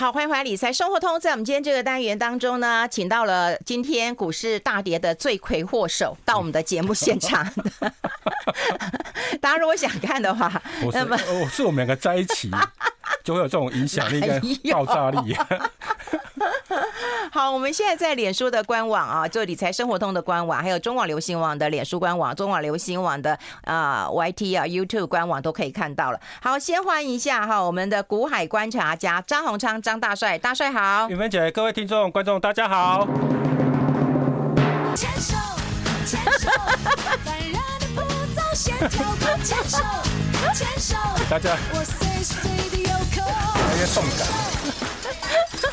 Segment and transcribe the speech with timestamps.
[0.00, 1.20] 好，欢迎回来理财生活通。
[1.20, 7.46] 在我们今天这个单元当中呢，请到了今天股市大跌的罪魁祸首到我们的节目现场。
[9.42, 10.50] 大家如果想看的话，
[10.94, 12.50] 那么我是我们两个在一起
[13.22, 14.40] 就会有这种影响力跟
[14.72, 15.36] 爆炸力。
[17.32, 26.20] 好，我们现在在脸书的官网啊，就理财生活通的官网，还有中网流行网的脸书官网、中网流行网的啊、呃、YT 啊 YouTube 官网都可以看到了。
[26.42, 31.08] 好，先欢迎一下哈，我们的股海观察家张宏昌张大帅，大帅好。
[31.08, 33.06] 雨芬姐，各位听众观众大家好。
[38.60, 39.78] 线条，牵手，
[40.54, 40.94] 牵手，
[41.30, 43.24] 大家，我随时随地有空，
[43.70, 45.69] 有点动感。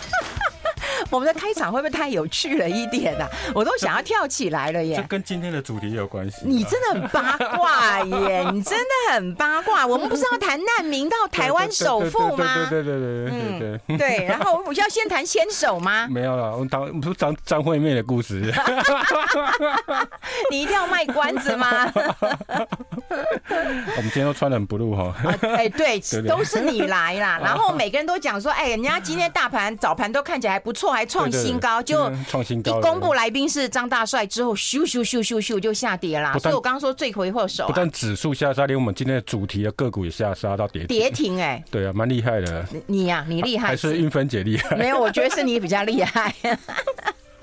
[1.09, 3.27] 我们的开场会不会太有趣了一点啊？
[3.53, 4.97] 我都想要跳起来了耶！
[4.97, 6.37] 这跟今天的主题有关系。
[6.43, 8.49] 你真的很八卦耶！
[8.51, 9.85] 你真的很八卦。
[9.85, 12.67] 我们不是要谈难民到台湾首富吗？
[12.69, 13.97] 对对对对对对对。
[13.97, 16.07] 对，然后我要先谈先手吗？
[16.09, 16.81] 没有了，我们谈
[17.15, 18.41] 张张惠妹的故事。
[20.51, 21.87] 你一定要卖关子吗？
[23.09, 25.13] 我们今天都穿的很不露哈。
[25.41, 27.39] 哎， 对，都是你来啦。
[27.41, 30.91] 然后每个人都讲说，哎，人家今天大盘早盘都看起来还不错。
[30.97, 32.79] 还创新高，就创新高。
[32.79, 36.35] 一公布来宾是张大帅之后，咻咻咻咻咻就下跌啦。
[36.39, 41.39] 所以我刚刚说罪魁祸首，不但指数下杀，连我们今天的主题的个股也下杀到跌跌停。
[41.39, 42.65] 哎，对啊，蛮厉害的。
[42.87, 44.75] 你呀，你厉害，还是运芬姐厉害？
[44.77, 46.33] 没有，我觉得是你比较厉害。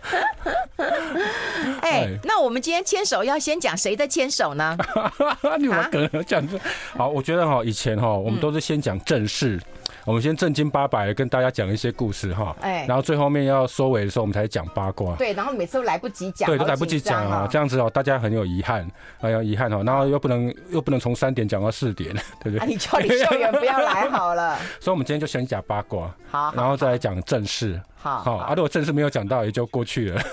[1.83, 4.77] 哎，那我们今天牵手要先讲谁的牵手呢？
[5.59, 6.59] 你们可能讲这
[6.97, 9.61] 好，我觉得哈，以前哈，我们都是先讲正事。
[10.07, 15.17] 我们先正经八百的跟大家讲一些故事哈，哎，然后最后面要收尾的时候，我们才讲八卦。
[15.17, 18.87] 对，然后每次都来不及讲，对，都来不及讲啊，这样子哦，大家很有遗憾，
[19.19, 22.59] 很有遗憾哦，然后又不能又不能从三点讲到四点， 对不对？
[22.59, 24.59] 啊，你叫李秀媛不要来好了。
[24.79, 30.21] 所以，我们今天就先讲八卦，好，然后再来讲正事，好，好，啊，如果正式没有讲到，也就过去了。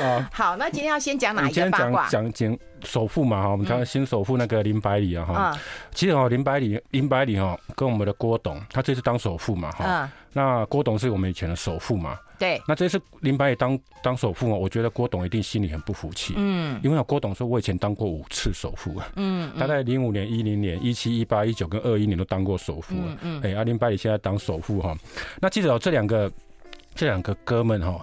[0.00, 2.08] 啊，好，那今天要先讲哪一个八卦？
[2.08, 5.58] 讲讲首富嘛哈，我们讲新首富那个林百里啊哈。
[5.92, 10.08] 其实哦，林百里林百里哈，跟我们的郭董，他这次当首富嘛哈。
[10.32, 12.16] 那郭董是我们以前的首富嘛。
[12.38, 12.62] 对。
[12.66, 16.34] 那这次林百里当当首富哦，我觉得郭董一定心里很不服气。
[16.36, 16.80] 嗯。
[16.82, 19.08] 因为郭董说，我以前当过五次首富啊。
[19.16, 19.50] 嗯。
[19.58, 22.94] 他在零五年、一零年、一七、一八、一九跟二一年都当过首富。
[22.94, 23.42] 嗯嗯。
[23.42, 24.96] 哎，阿林百里现在当首富哈。
[25.40, 26.30] 那记得哦，这两个
[26.94, 28.00] 这两个哥们哈。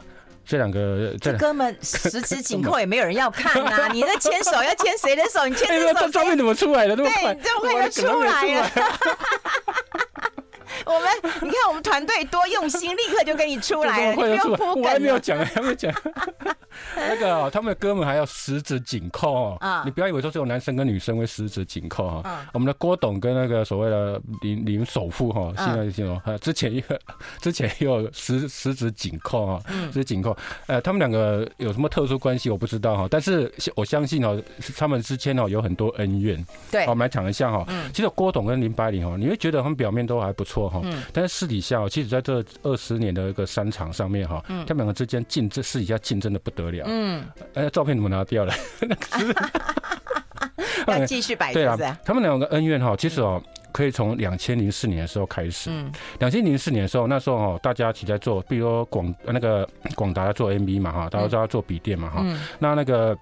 [0.47, 3.87] 这两个这哥们十指紧扣也没有人要看呐、啊！
[3.91, 5.43] 你那牵手要牵谁的手？
[5.47, 6.95] 你牵的手，这照片怎么出来的？
[6.95, 7.03] 对，
[7.41, 8.71] 这么快就出来了。
[10.85, 14.83] 我们，你看我们团队多用心，立刻就给你出来了，你不用铺梗。
[14.83, 15.93] 我还没有讲，还没有讲。
[16.95, 19.57] 那个、哦，他们的哥们还要十指紧扣哦。
[19.61, 22.21] 啊，你不要以为说只有男生跟女生会十指紧扣哈。
[22.25, 22.47] 嗯。
[22.53, 26.99] 我们的郭董跟那个所谓的林林首富哈，现在形容之前一个
[27.39, 30.35] 之前也有十十指紧扣啊，十指紧扣。
[30.67, 34.41] 呃，他们两个有什么特殊关系我不知道哈，但是我相信哦，
[34.77, 36.43] 他们之间哦有很多恩怨。
[36.71, 36.85] 对。
[36.87, 37.63] 我们来讲一下哈。
[37.67, 37.89] 嗯。
[37.93, 40.81] 其实郭董跟林百里哈，你会觉得他们表面都还不错哈。
[40.83, 41.01] 嗯。
[41.13, 46.85] 但是私底下，其实在这二十年的一个商场上面哈，他们两个之间竞争，私底下竞争的不得了。
[46.87, 47.23] 嗯，
[47.53, 48.53] 哎，照片怎么拿掉了？
[50.87, 55.69] 要继续摆对啊，他们两个恩怨哈，其实哦，可以从两千零四年的时候开始。
[55.71, 62.25] 嗯，两千零四年的时候，那时候哦，大家一起在做，比如说广那个广达做 MV 嘛哈，大家都知道做笔电嘛哈，
[62.59, 63.17] 那那个。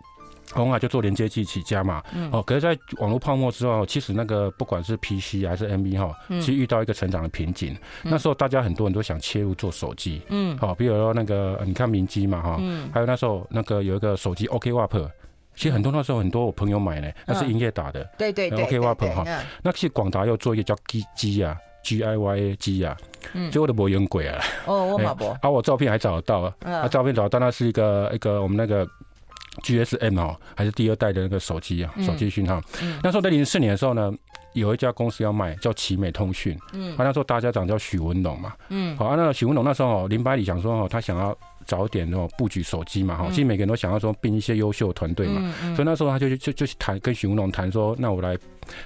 [0.51, 7.75] 鸿海就做连接器起家嘛，哦，可是，在网络泡沫之后，其实那个不管是 PC 还是 MV 哈，其实遇到一个成长的瓶颈。
[8.03, 12.61] 那时候大家很多人都想切入做手机，嗯，好，比如说那个你看明基嘛哈，
[12.93, 15.09] 还有那时候那个有一个手机 OKWAP，
[15.55, 19.25] 其实很多那时候很多我朋友买呢，那是英业打的，对对对，OKWAP 哈，
[19.63, 22.95] 那其实广达又做一个叫 G G 啊，G I Y A 基啊，
[23.51, 28.87] 最后的没用鬼啊，哦，我马博， 啊，我照片还找得到啊，啊，照片找得到，那是一个一个我们那个。
[29.61, 32.61] GSM 哦，还是第二代的那个手机啊，手机讯号。
[33.03, 34.11] 那时候在零四年的时候呢，
[34.53, 36.57] 有一家公司要卖，叫奇美通讯。
[36.73, 38.53] 嗯，啊那时候大家长叫许文龙嘛。
[38.69, 41.37] 嗯，好，啊那许文龙那时候林百里想说哦，他想要。
[41.65, 45.39] 早点那种布局手机嘛哈，其实每个人都想要说并一些优秀的团队嘛，
[45.73, 48.37] 所以那时候他就就就去谈跟许文龙谈说，那我来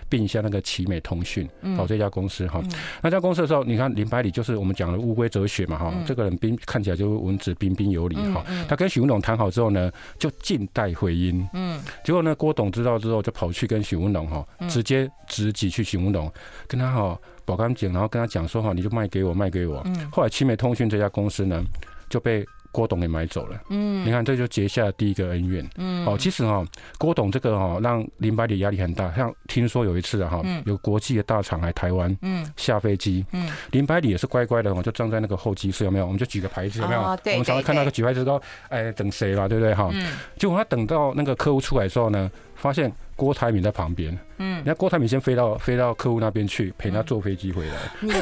[0.10, 1.48] 并一下那个奇美通讯，
[1.78, 2.62] 搞这家公司哈。
[3.02, 8.44] 那家公司的时候，你看林百里就是我们讲的乌龟哲学嘛哈，这个人彬看起来就文质彬彬有礼哈。
[8.68, 11.48] 他跟许文龙谈好之后呢，就静待回音。
[11.54, 16.32] 嗯，结果呢，郭董知道之后就跑去跟许文龙哈，直接直击去许文龙，
[16.68, 19.84] 跟他哈保干净，然后跟他讲说哈，你就卖给我卖给我。
[20.12, 21.64] 后来奇美通讯这家公司呢。
[22.10, 22.42] 就被
[22.72, 23.60] 郭董给买走了。
[23.70, 25.68] 嗯，你看这就结下了第一个恩怨。
[25.78, 26.66] 嗯，哦，其实哈，
[26.98, 29.12] 郭董这个哈让林百里压力很大。
[29.14, 36.06] 像听说有一次啊哈，有国际的大厂来台湾，嗯，下飞机，嗯，林百里也是乖乖的，我就站在那个候机室，有没有？
[36.06, 37.02] 我们就举个牌子，有没有？
[37.02, 39.90] 我们常常看到个举牌子说，哎，等谁了，对不对哈？
[39.94, 42.92] 嗯，结果他等到那个客户出来的时候呢，发现。
[43.18, 47.74] 郭台铭在旁边，嗯，那郭台铭先飞到飞到客户那边去陪他坐飞机回来。
[48.00, 48.14] 你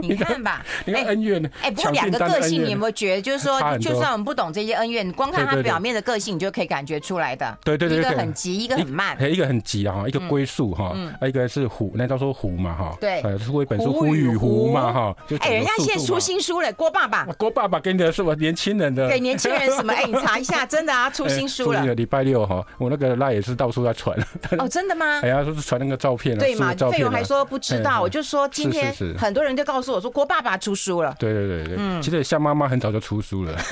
[0.08, 7.54] 你看吧，你看恩怨，哎，不过两个个性，你有没有觉得，就是说，就算我们不懂这些恩怨，光看他表面的个性，你就可以感觉出来的。
[7.62, 12.96] 对对对，一个很急，一个很慢，一个很急啊，一个龟速哈，一个是虎，那叫做虎嘛哈。
[12.98, 15.14] 对，呃出一本书《虎与狐》嘛哈。
[15.40, 17.26] 哎，人家现在出新书了，郭爸爸。
[17.36, 19.92] 郭爸爸给你的是我年轻人的，给年轻人什么？
[19.92, 21.94] 哎，你查一下，真的啊， 出新书了。
[21.94, 24.18] 礼拜六哈，我那个那也是到处在传。
[24.58, 24.94] 哦，真的。
[24.94, 25.20] 吗？
[25.24, 26.72] 哎呀，说是传那个照片，对嘛？
[26.90, 31.14] 费勇还说不知道，我就说今天很多人就告诉我说郭爸爸出书了。
[31.18, 33.58] 对对对对，嗯，其实夏妈妈很早就出书了。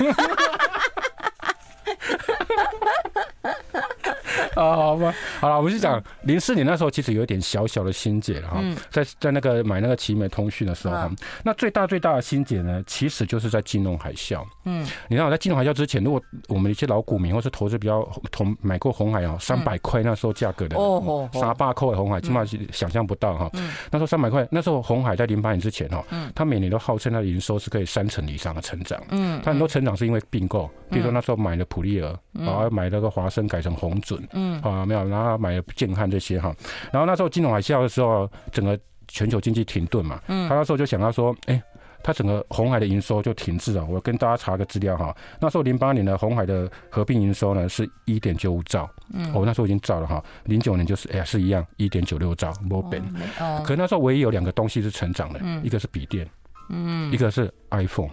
[4.61, 11.09] 啊，好吧，好了，我们就讲零四年那时候，其实有一点小小的心结了哈，在在那个买那个奇美通讯的时候，
[11.43, 14.43] 那最大最大的心结呢，其实就是在金融海啸。
[14.65, 23.49] 嗯，你看我在金融海啸之前，如果我们一些老股民或是投资比较同买过红海啊，三百块那时候价格的哦，沙巴扣的红海，起码是想象不到哈。
[23.91, 26.03] 那时候三百块，那时候红海在零八年之前哈，
[26.35, 29.01] 它每年都号称它的营收是可以三成以上的成长。
[29.09, 34.21] 嗯，它很多成长是因为并购，比如说那时候买了普利尔，然后买了个华生改成红准。
[34.33, 36.55] 嗯，啊，没有，然后买了建汉这些哈，
[36.91, 41.61] 然后那时候金融海啸的时候，整个全球经济停顿嘛，嗯，他那时候就想到说，哎，
[42.01, 43.85] 他整个红海的营收就停滞了。
[43.85, 53.03] 我跟大家查个资料哈，那时候零八年的红海的合并营收呢是一点九五兆，嗯，我那时候已经兆了哈，零九年就是哎呀是一样一点九六兆，没变，
[53.39, 56.27] 哦，可那时候唯一有两个东西是成长的，一个是笔电，
[56.69, 58.09] 嗯，一个是 iPhone，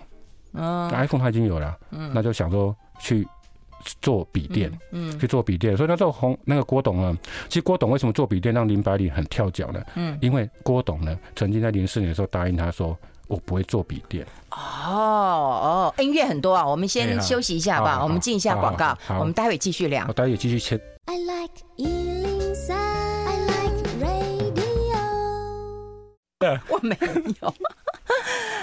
[0.54, 3.26] 嗯，iPhone 它已经有了，嗯，那就想说去。
[4.00, 7.16] 做笔电，嗯，去做笔电，所以那时候红那个郭董呢，
[7.48, 9.82] 其实郭董为什么做笔电让林百里很跳脚呢？
[9.94, 12.96] 嗯，因为郭董呢曾经在零四年的时候答应他说，
[13.26, 14.26] 我不会做笔电。
[14.50, 20.04] 哦哦，音乐很多啊，我们先休息一下吧，我们进一下广告，我们待会继续聊。
[20.08, 20.80] 我待会继续切。
[21.06, 24.60] I like 103, I like radio。
[26.68, 26.96] 我没
[27.40, 27.54] 有。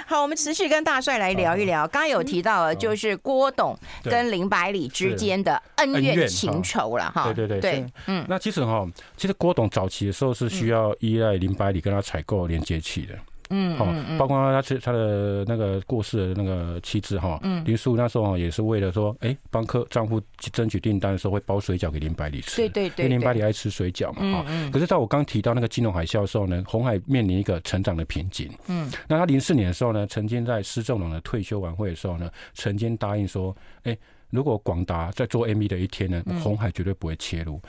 [0.09, 1.85] 好，我们持续跟大帅来聊一聊。
[1.85, 7.25] 刚刚有提到，就是郭董跟林百里之间的恩怨情仇了哈。
[7.33, 8.25] 对对对，对，嗯。
[8.29, 8.87] 那其实哈，
[9.17, 13.13] 其实郭董早期的时候是需要依赖林百里跟他采购连接器的。
[13.49, 13.85] 嗯，好，
[14.17, 20.21] 包括他他的那个过世的那个妻子哈，林淑那时候也是为了说，哎，帮客丈夫
[20.51, 24.45] 争取订单的时候会包水饺给林百里吃，对对对，因为林百里爱吃水饺嘛，哈。
[24.71, 28.51] 可是在我刚提到那个金融海啸的时候呢，红海面临一个成长的瓶颈。
[28.67, 33.97] 嗯，那他零四年的时候呢，曾经在施正荣的退休晚会的时候呢，曾经答应说，哎。
[34.29, 37.61] 如果广达在做 MV 的一天呢，红海绝对不会切入。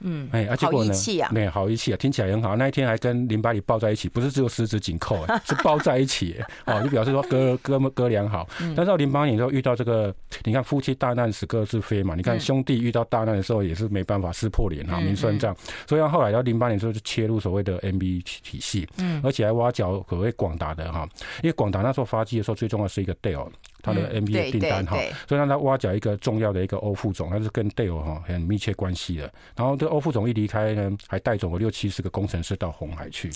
[0.00, 0.92] 嗯，哎，而结果呢？
[1.30, 2.56] 没有好一气啊，听起来很好。
[2.56, 6.36] 那一天还跟林百里抱在一起，不是只有十指紧扣， 是抱在一起。
[6.64, 8.48] 哦，就表示说哥哥们哥俩好。
[8.58, 10.14] 但是到零八年之后遇到这个，
[10.44, 12.14] 你看夫妻大难时各自飞嘛。
[12.14, 15.54] 你看兄弟遇到大难的时候也是没办法撕破脸哈，明算账。
[15.86, 21.08] 所以后来到零八年之后就切入所谓的 MV 体系，嗯，而且还挖角所谓广达的哈，
[21.42, 23.48] 因为广达那时候发迹的时候最重要是一个 Dell。
[23.86, 24.96] 他的 NBA 订单哈，
[25.28, 29.32] 所以让他挖角一个重要的一个欧副总，他是跟 Dale 哈很密切关系的。
[29.54, 33.30] 然后这欧副总一离开呢，还带走了六七十个工程师到红海去，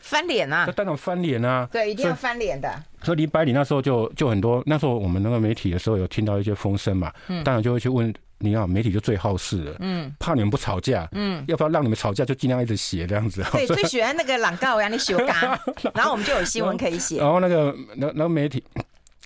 [0.00, 0.66] 翻脸啊！
[0.66, 1.66] 就当然翻脸啊！
[1.72, 2.70] 对，一定要翻脸的。
[3.02, 7.10] 所以林百里那时候就就很多，那时候我们那个媒体的时候有听到一些风声嘛，
[7.42, 13.42] 当然就会去问，你看媒体就最好事了，嗯，怕你们不吵架，嗯，要不要让你们吵架就尽量一直写这样子。
[13.52, 15.58] 对， 最喜欢那个朗告让你修嘎，
[15.94, 17.18] 然后我们就有新闻可以写。
[17.18, 18.62] 然后那个那那个媒体。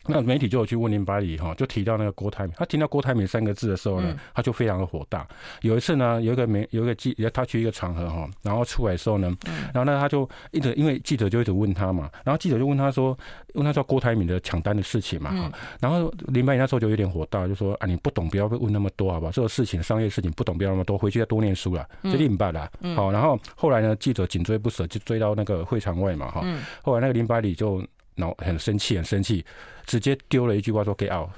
[0.09, 5.27] 那媒体就有去问林百里哈，就提到那个郭台铭，他听到郭台铭三个字的时候呢，他就非常的火大。
[5.61, 9.33] 有一次呢，有一个媒有一个记，他去一个场合哈，然后出来的时候呢，
[9.73, 13.17] 然后呢他就一直因为记者就一直问他嘛，然后记者就问他说，
[13.55, 22.59] 问他说郭台铭的抢单的事情嘛哈，然后林百里那时候就有点火大，就说啊你不懂不要问那么多好吧，这个事情商业事情不懂不要那么多，回去要多念书了，这林百里
[22.95, 26.45] 好，然后后来呢记者紧追不舍，就追到那个会场外嘛哈，
[26.83, 27.85] 后来那个林百里就
[28.19, 29.45] 恼很生气很生气。
[29.87, 31.31] 直接丢了一句话说 “get out”，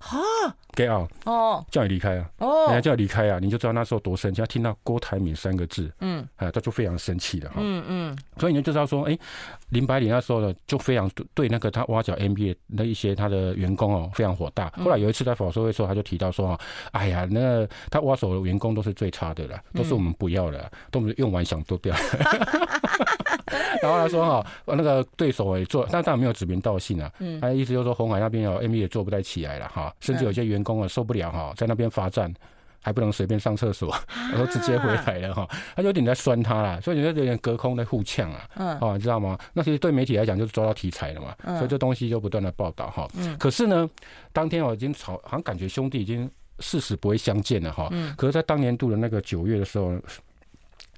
[0.00, 0.18] 哈
[0.74, 4.40] ，get out，哦，叫你离开啊，哦，人家叫你离开啊，你就知道那时候多生气。
[4.40, 9.16] 他听到郭台铭三个字，嗯，哎，他就非常生气了，哈，嗯嗯，所以你就知道说，哎，
[9.68, 14.68] 林百里那时候呢，就非常对那个他挖角 NBA 那一些他的员工哦，非常火大。
[14.70, 16.58] 后来有一次在法说会的时候，他就提到说，
[16.90, 21.94] 哎呀，那他挖走的员工都是最差的了，都是我们不要的，都我们用完想丢掉。
[23.82, 27.10] 然后他说哈，那个对手也做，但当然没有指名道姓啊。
[27.20, 32.32] 嗯，他的意思就是说红海那边有，MV 也做不太起来了哈，甚至有些员工啊受不了哈，在那边罚站。
[32.78, 33.92] 还不能随便上厕所，
[34.30, 39.36] 然后直接回来了哈，他就有点在酸他啦，所以你就有点隔空在互呛啊，嗯，哦，你知道吗？
[39.52, 43.90] 那其实对媒体来讲就是抓到题材了嘛，嗯，所以这东西就不断的报道哈，嗯，可是呢，
[44.32, 49.96] 当天我已经吵，好像感觉兄弟已经誓死不会相见了哈，嗯，可是，在当年度的那个九月的时候。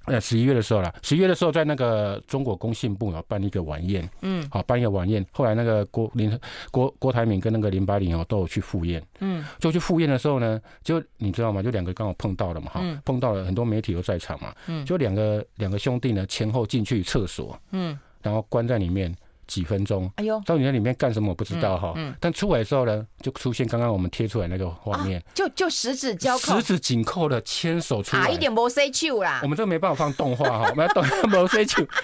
[0.09, 5.25] 呃，十一月的时候啦，十一月的时候在那个中国工信部啊办一个晚宴，嗯，好办一个晚宴。
[5.33, 6.39] 后来那个郭林
[6.71, 11.63] 郭郭台铭跟那个林百里哦都有去赴宴，嗯，就去赴宴的时候呢，就你知道吗？
[11.63, 19.15] 就两个刚好碰到了嘛，哈，碰到了很多媒体都在场嘛，嗯，就两个两个兄弟呢前后进去厕所，嗯，然后关在里面。
[19.49, 31.83] 几分钟，哎呦，到底在里面干什么我不知道哈，嗯，但出来的时候呢，就出现刚刚我们贴出来那个画面，就就十指交扣，十指紧扣的牵手出来，差一点没塞球啦，我们这个没办法放动画哈， 我们要动没塞球，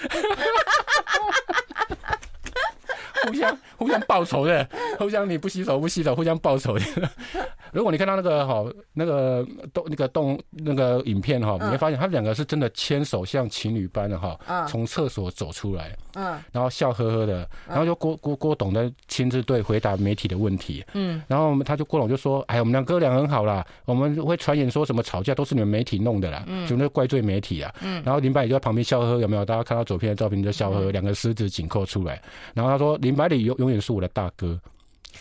[3.25, 4.67] 互相 互相报仇的，
[4.97, 6.85] 互相你不洗手不洗手，互相报仇的。
[7.73, 8.63] 如果你看到那个哈，
[8.93, 29.43] 那个动那个动那个影片哈，你会发现他们两个是真的牵手像情侣般的哈，从厕所走出来，嗯，然后笑呵呵的，然后就郭郭郭董的亲自对回答媒体的问题，嗯，然后他就郭董就说，哎，我们两哥俩很好啦，我们会传言说什么吵架都是你们媒体弄的啦，嗯，就那怪罪媒体啊，嗯，然后林百里就在旁边笑呵呵，有没有？
[29.43, 32.21] 大家看到左边的照片就笑呵呵，两个十指紧扣出来，
[32.53, 34.59] 然后他说林百里永永远是我的大哥。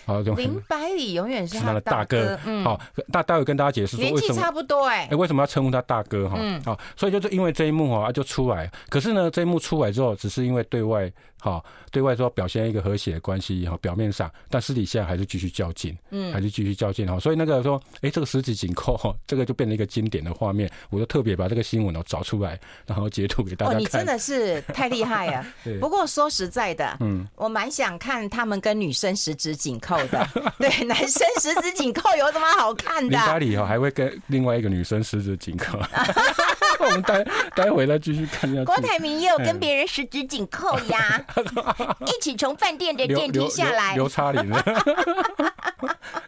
[0.06, 2.38] 好，林百里永远是他的大哥。
[2.44, 6.38] 嗯，好，大待会跟大家解释说为什么年纪差不多哎，哎，为什么要称呼他大哥哈？
[6.64, 8.70] 好，所以就是因为这一幕哈，就出来。
[8.88, 11.10] 可是呢，这一幕出来之后，只是因为对外。
[11.40, 17.20] 好，对外说表现一个和谐的关系哈，表面上，但私底下还是继续较劲，嗯，还是继续较劲哈。
[17.20, 20.70] 所以那个说，哎，这个十指紧扣哈，这个就变成一个经典的画面。
[20.88, 23.76] 我就特别把这个新闻哦找出来，然后截图给大家看。
[23.76, 25.46] 哦，你真的是太厉害了。
[25.82, 30.26] 不过说实在的，嗯，我蛮想看他们跟女生十指紧扣的。
[30.58, 33.10] 对，男生十指紧扣有什么好看的？
[33.10, 35.78] 林百里哈还会跟另外一个女生十指紧扣。
[36.80, 37.24] 我们待
[37.54, 38.64] 待会再继续看下去。
[38.64, 41.24] 郭台铭也有跟别人十指紧扣呀，
[42.06, 43.94] 一起从饭店的电梯下来。
[43.94, 44.50] 刘差林，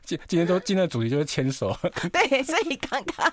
[0.07, 1.77] 今今天都今天的主题就是牵手。
[2.13, 3.31] 对，所以刚刚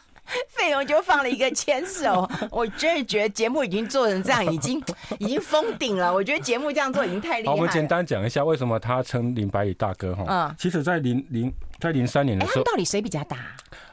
[0.50, 4.82] 费鸿就放了一个牵手， 我真的觉得节目已经做成这样，已经
[5.20, 6.12] 已经封顶了。
[6.12, 7.52] 我觉得节目这样做已经太厉害了。
[7.52, 10.26] 好，我们简单讲一下为什么他称林百里大哥哈。
[10.28, 13.38] 嗯，其实在零零在零三年的时候，到底谁比较大？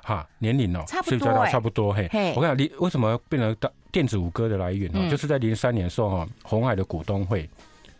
[0.03, 2.09] 哈，年龄哦，差不多，差不多嘿。
[2.35, 5.11] 我跟你讲，为什么变成大电子五哥的来源呢？
[5.11, 7.49] 就是在零三年的时候哈，红海的股东会，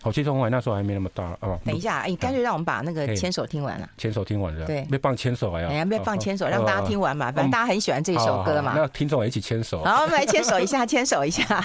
[0.03, 1.59] 好，其实红海那时候还没那么大啊。
[1.65, 3.89] 等一下，你干脆让我们把那个牵手听完了。
[3.99, 8.73] 牵手听完了，对，别放牵手哎呀，别放牵手，让大家听完嘛，反正大家很喜欢这首歌嘛。
[8.75, 9.85] 那听众也一起牵手。
[9.85, 11.65] 好，我们来牵手一下，牵手一下。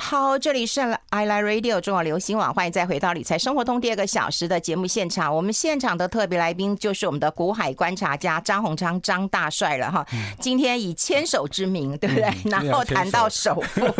[0.00, 5.34] 好，这里是 I Like Radio 中国流行网，欢迎再回到理财生活通第二个小时的节目现场。
[5.34, 10.06] 我们现场的特别来宾就是我们的股海观察家张鸿昌张大帅了哈。
[10.38, 12.32] 今天以牵手之名，对不对？
[12.48, 13.84] 然后谈到首富，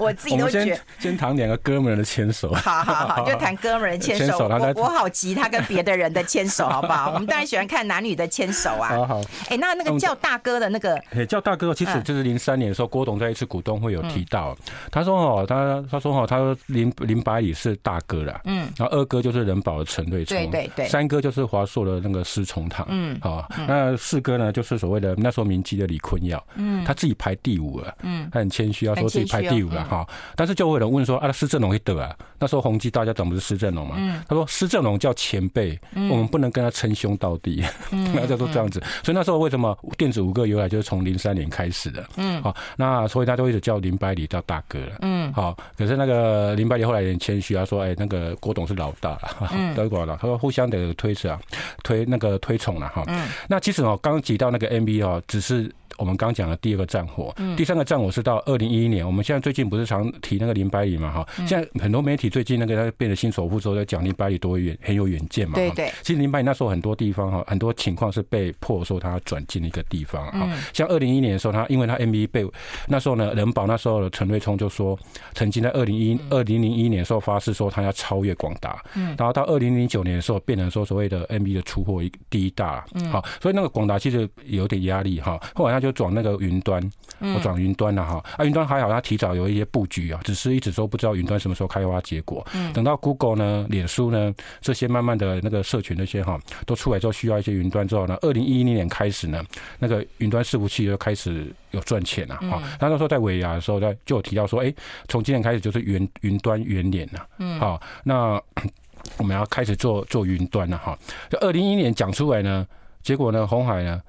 [0.00, 2.50] 我自己都觉得先谈两个哥们的牵手。
[2.54, 4.38] 好好好，就谈哥们的牵手。
[4.38, 7.10] 我我好急他跟别的人的牵手，好不好？
[7.12, 8.88] 我们当然喜欢看男女的牵手啊。
[8.96, 9.20] 好好。
[9.50, 13.92] 哎，那那个叫大哥的那个，哎，叫大哥，其实就是零三年的时候，郭董在一次股东会。
[13.92, 14.56] 有提到，
[14.90, 32.16] 他说哦，他他说哈，他说林林百里是大哥啦，嗯，然后二哥就是人保的陈瑞聪，对对对，三哥就是华硕的那个施崇棠，嗯，好，那四哥呢就是所谓的那时候明基的李坤耀，嗯，他自己排第五了，嗯，他很谦虚，要说自己排第五了哈，但是就会有人问说啊，施正荣会得啊？
[32.38, 34.24] 那时候宏基大家懂不是施正荣嘛？
[34.26, 43.71] 他说施正荣叫前辈，我们不能跟他称兄道弟，那叫做这样子，所以那时候为什么电子五个由来就是从零三年开始的，嗯，好，那所以他就一直叫。
[43.78, 51.40] 林百里叫大哥了，嗯，好，可是那个林百里后来有点谦虚，他说：“哎，那个郭董是老大了，嗯，都广了。”他说：“互相的推辞啊，
[51.82, 55.70] 推那个推崇了哈。”嗯，那其实哦，刚刚提到那个 MV 哦，只是。
[55.98, 59.06] 我们刚讲的第二个战火，第三个战火是到二零一一年。
[59.06, 61.12] 我们现在最近不是常提那个林百里嘛？
[61.12, 65.54] 哈，现在很多媒体最近那个他变成新首富之后，在讲林百里多远很有远见嘛。
[65.54, 65.92] 对对。
[66.00, 70.48] 其实林百里那时候很多地方哈，很多情况是被迫说他转进一个地方哈。
[70.72, 72.44] 像二零一一年的时候，他因为他 MV 被
[72.88, 74.98] 那时候呢，人保那时候的陈瑞聪就说，
[75.34, 78.82] 曾经在二零一二零零一年的时候发誓说他要超越广达。
[78.94, 79.14] 嗯。
[79.18, 82.84] 然后到二零零九年的时候，变成说所谓的 MB 的出货第一大。
[82.94, 83.10] 嗯。
[83.10, 85.40] 好，所以那个广达其实有点压力哈。
[85.54, 86.82] 后来他就转那个云端，
[87.20, 88.24] 我转云端了哈。
[88.36, 92.46] 啊，云端还好，他提早有一些布局啊，只是一直说不知道云端什么时候开花结果。
[92.54, 99.44] 嗯等到 Google 呢、脸书呢这些慢慢的那个社群那些哈都出来之后，需要一些云端之后呢，二零一一年开始呢，
[99.78, 102.62] 那个云端伺服器就开始有赚钱啊哈。
[102.80, 104.72] 那那时候在尾牙的时候，在就有提到说，哎，
[105.08, 107.26] 从今年开始就是云云端元年了。
[107.38, 108.40] 嗯，好，那
[109.18, 110.98] 我们要开始做做云端了哈。
[111.28, 112.66] 就二零一一年讲出来呢，
[113.02, 114.00] 结果呢，红海呢，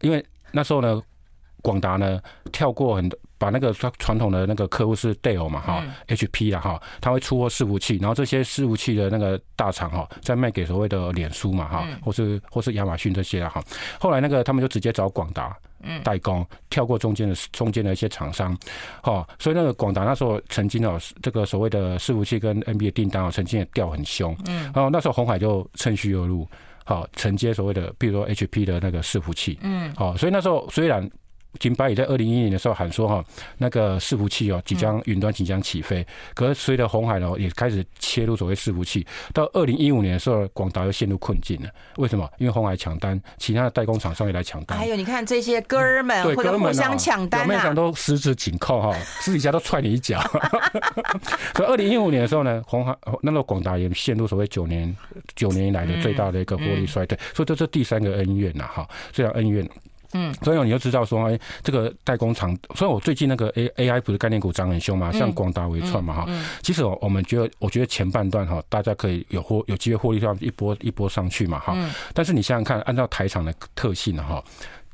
[0.00, 1.02] 因为那时候呢，
[1.62, 2.20] 广达呢
[2.52, 13.62] 跳过很多，把那个传传统的那个客户是 Dell 嘛哈，HP 啦哈，他会出货伺服器，然后这些伺服器的那个大厂哈，再卖给所谓的脸书嘛哈，或是或是亚马逊这些啦哈。
[14.00, 15.56] 后来那个他们就直接找广达
[16.02, 18.56] 代工，跳过中间的中间的一些厂商，
[19.02, 26.48] 哈，所以那个广达那时候曾经哦，这个所谓的伺服器跟 NB 的订单哦，曾经也掉很凶，嗯，然后那时候红海就趁虚而入。
[26.88, 31.10] 好，承接所谓的，比如说 HP 的那个伺服器，嗯，好，所以那时候虽然
[31.58, 33.24] 金巴也在二零一一年的时候喊说哈，
[33.58, 41.68] 那个伺服器哦，即将云端即将起飞，可是随着红海呢也开始切入所谓伺服器，到二零一五年的时候，广达又陷入困境了。
[41.96, 42.28] 为什么？
[42.38, 44.78] 因为红海抢单，其他的代工厂商也来抢单。
[44.78, 50.20] 还有你看这些哥们，对，哥们互相抢单啊，表面上都十指紧扣哈，私底下都踹你一脚。
[51.56, 54.94] 所以二零一五年的时候呢，红海那个广达也陷入所谓九年。
[55.34, 59.68] 九年以来的最大的一个获利衰退，所以这是第三个恩怨呐，哈，这样恩怨。
[60.16, 66.26] 嗯，所以你就知道说，哎，这个代工厂，所以我最近那个 A A I 不是概念股涨很凶嘛，像广达、微创嘛，哈，
[66.62, 71.76] 其实我我们觉得，我觉得前半段哈，大家可以有获有机会获利上一波一波上去嘛，哈。
[72.14, 74.42] 但是你想想看，按照台厂的特性哈，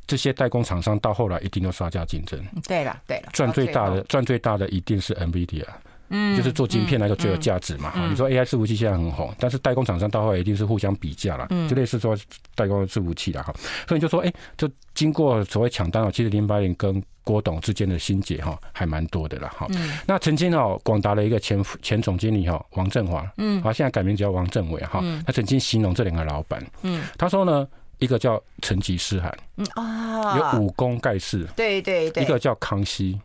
[0.07, 2.43] 这些代工厂商到后来一定都杀价竞争。
[2.67, 5.65] 对了，对了，赚最大的赚最大的一定是 NVIDIA。
[6.13, 7.93] 嗯，就是做晶片来说最有价值嘛。
[8.09, 12.17] 你说 AI 伺服器现在很红，但是代工厂商到后来一定是互相比价了，就类似说
[12.55, 13.53] 代工伺服器了哈。
[13.89, 19.67] 所以就说，哎，就经过所谓抢单哦，其实林百年跟郭董之间的心结哈还蛮多的了哈。
[20.07, 27.67] 那曾经哦，广达的一个前前总经理哈王振华，嗯，啊，现在改名叫王振伟哈，他曾经形容这两个老板，嗯，他说呢，
[27.99, 33.19] 一个叫成吉思汗，嗯啊，有武功盖世，对对对，一个叫康熙，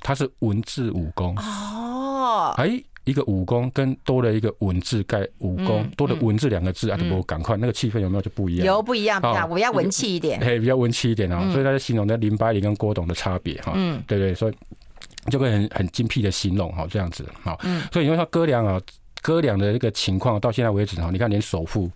[0.00, 2.04] 他是文治武功哦。
[2.36, 8.66] 哦，哎，一个武功跟多了一个文字盖武功，多了文字两个字啊，就不赶快，那个气氛有没有就不一样？
[8.66, 14.54] 有不一样，比较我要文气一点，嘿，比较文气一点啊，所以他就形容在林百里跟郭董的差别哈，嗯，对对，所以
[15.30, 17.56] 就会很很精辟的形容哈，这样子哈，
[17.92, 18.80] 所以你说他哥俩啊，
[19.22, 21.90] 哥俩的这个情况到现在为止哈，你看连首富。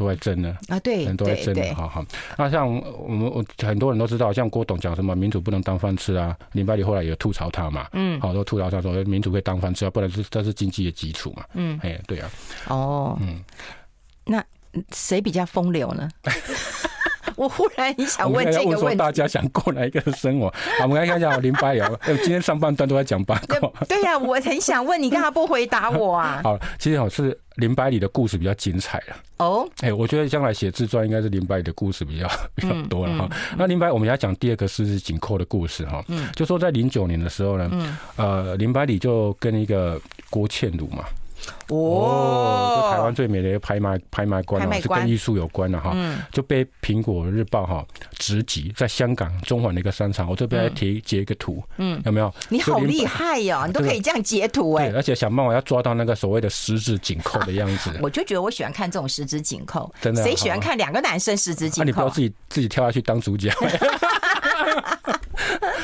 [0.00, 0.56] 都在争呢？
[0.68, 2.02] 啊，对，人都在争的，好好。
[2.38, 12.30] 那像我们我很多人都知道，像郭董讲什么民主不能当饭吃啊，林百里后来也吐槽他嘛，嗯，好多吐槽他说民主可以当饭吃啊，不然是这是经济的基础嘛，嗯，哎，对啊，
[12.68, 13.44] 哦，嗯，
[14.24, 14.42] 那
[14.92, 16.08] 谁比较风流呢？
[17.40, 20.48] 我忽然很想问这个问题，大家想过哪一个生活？
[20.78, 21.80] 好，我们来看一下林百里，
[22.22, 23.72] 今天上半段都在讲八卦。
[23.88, 26.40] 对呀，我很想问你，干嘛不回答我啊？
[26.44, 27.38] 好，其实我是。
[27.56, 33.28] 林百里的故事比较精彩了哦，哎，我觉得将来写自传应该是林百里的故事比较比较多了哈。
[33.58, 40.00] 那林百，我们要讲第二个十指紧扣的故事哈，嗯，就说在零九年的时候呢，嗯，呃，林百里就跟一个
[40.30, 41.04] 郭倩茹嘛。
[41.68, 45.96] 哦，台湾最美的拍卖拍卖官啊，是跟艺术有关的哈，
[46.32, 47.86] 就被苹果日报哈
[48.18, 52.32] 直击在香港中环的一个商场，我这边来贴截一个图，嗯，有没有？
[52.48, 57.90] 你好厉害哟，你都可以这样截图哎，而且想办法要抓到那个所谓的十指紧扣的样子。
[58.02, 61.84] 我就觉得我喜欢看这种十指紧扣，真的，谁喜欢看两个男生十指紧扣？
[61.84, 63.50] 那你不要自己自己跳下去当主角。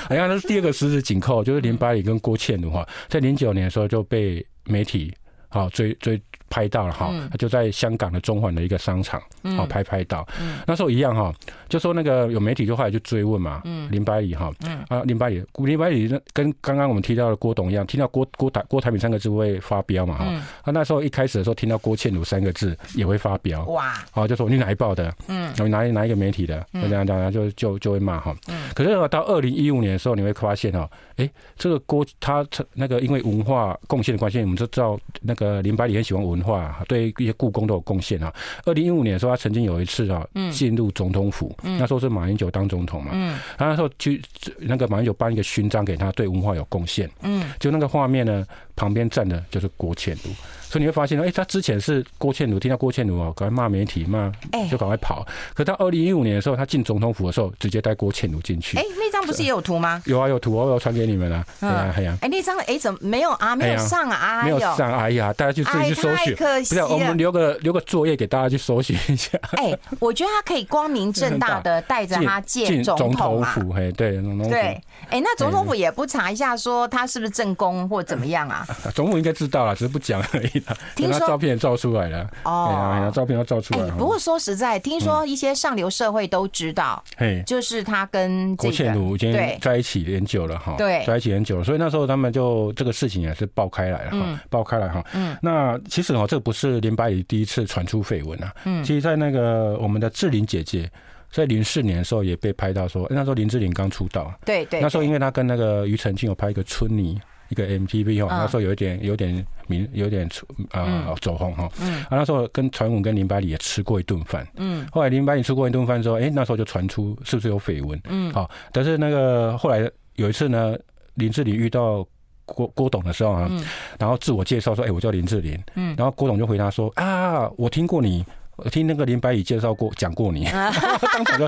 [0.09, 5.13] 你看，那是第二个十指紧扣，就是林百里跟郭倩茹哈，在零九年的时候就被媒体。
[5.57, 9.21] 好，追追拍到了哈，他就在香港的中环的一个商场，
[9.57, 10.27] 好拍拍到，
[10.67, 11.35] 那时候一样哈，
[11.69, 14.53] 就说那个有媒体就后来就追问嘛，林百里哈，
[14.89, 20.27] 啊林百里，林百里跟刚刚我们提到的郭董一样，听到郭郭台郭台铭三个字会发飙嘛哈，
[20.65, 28.37] 他那时候一开始的时候听到郭倩茹三个字也会发飙，哇，啊就说你哪一报的，嗯，哪一哪一个媒体的，就这样这样就就就会骂哈，
[28.75, 35.47] 可是到二零一五年的时候，你会发现哈，哎，这个郭他那个因为文化贡献的关系，我们就知道那个。
[35.47, 38.35] 呃，林百里很喜欢文化，对一些故宫都有贡献啊。
[38.65, 43.11] 二零一五年的时候，他曾经有一次啊，进入总统府，那时候是马英九当总统嘛，
[43.57, 44.23] 他那时候去
[44.59, 48.45] 那个马英九颁一个勋章给他，对文化有贡献，嗯，就那个画面呢，
[48.77, 50.31] 旁边站的就是郭倩如。
[50.69, 54.31] 所以你会发现，哎，他之前是郭倩如，听到郭倩如哦，赶快骂媒体，骂，
[54.69, 55.25] 就赶快跑。
[55.55, 58.77] 可到二零一五年的时候，他进总统府的时候，直接带郭倩如进去。
[58.77, 60.03] 哎，那张不是也有图吗？
[60.07, 61.45] 有啊，有图，我有传给你们了。
[61.61, 63.55] 哎呀，哎呀，哎，那张哎怎么没有啊？
[63.55, 64.43] 没有上啊？
[64.43, 66.35] 没有上，哎呀，大家去自己去搜寻。
[66.35, 69.39] 可惜，不是，我们留个留个作业给大家去搜寻一下。
[69.59, 73.73] 哎，我觉得他可以光明正大的 带着他进总统府。
[73.73, 74.83] 嘿，对，对。
[75.09, 78.67] 哎，那总统府也不查一下，说他是不是正宫或怎么样啊？
[78.95, 80.77] 总统应该知道了，只是不讲而已啦。
[80.95, 81.27] 听说。
[81.27, 83.91] 照片照出来了哦，哎呀，照片要照出来。
[83.93, 95.05] 不过说实在，听说一些上流社会都知道，嘿，就是他跟郭倩如已经在一起很久了哈，对，在一起很久了，所以那时候他们就这个事情也是爆开来了哈，爆开来哈。
[95.15, 98.53] 嗯，那其实哦，这不是林百里第一次传出绯闻啊。
[98.65, 100.91] 嗯，其实，在那个我们的志玲姐姐
[101.37, 107.21] 在零四年的时候也被拍到说，那时候林志玲刚出道，对对，那时候因为她跟那个庾澄庆有拍一个春泥。
[107.49, 111.71] 一个 MTV 哈，那时候有一点有点名，有点出啊走红哈。
[111.81, 112.03] 嗯。
[112.07, 114.45] 啊，那时候跟传闻跟林百里也吃过一顿饭。
[114.57, 114.85] 嗯。
[114.91, 118.01] 后来林百里吃过一顿饭之后，哎，那时候就传出是不是有绯闻？
[118.09, 118.33] 嗯。
[118.33, 120.77] 好，但是那个后来有一次呢，
[121.15, 122.05] 林志玲遇到
[122.47, 123.49] 郭郭董的时候啊，
[123.97, 125.95] 然后自我介绍说：“哎，我叫林志玲。”嗯。
[125.97, 131.47] 然后郭董就回答说：“啊，我听过你。”我听那个林白宇介绍过，讲过你， 当场就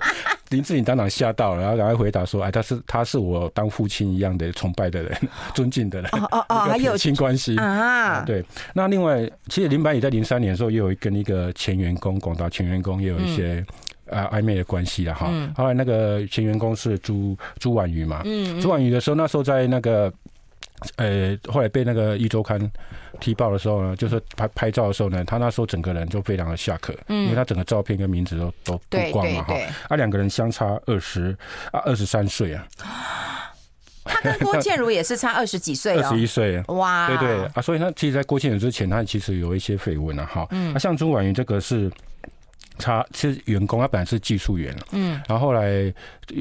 [0.51, 5.19] 林志颖当场吓到了，然后赶快回答说：“哎，他是他是我当父亲一样的崇拜的人，
[5.55, 8.45] 尊敬的人，哦哦哦，还有亲关系啊。”对，
[8.75, 13.65] 那另外，其实林白宇在零三年的时候，也有跟一个前员工，广达前员工也有一些
[14.11, 15.31] 啊暧昧的关系了哈。
[15.57, 18.23] 后来那个前员工是朱朱婉瑜嘛，
[18.61, 20.13] 朱婉瑜的时候，那时候在那个。
[20.97, 22.59] 呃，后来被那个一周刊
[23.19, 29.55] 踢爆的时候呢，就是拍拍照的时候呢，他那时候整个人就非常的下课，嗯，因为他整个照片跟名字都都曝光嘛哈，
[29.89, 31.37] 啊，两个人相差二十
[31.73, 32.67] 啊二十三岁啊，
[34.05, 41.91] 他跟郭倩如也是差二十几岁，二十一岁，哇，对对啊，所以他其实，在郭倩如之前，他其实有一些绯闻啊哈，嗯，啊，像朱婉瑜这个是。
[42.79, 45.93] 他是员工，他本来是技术员，嗯，然后后来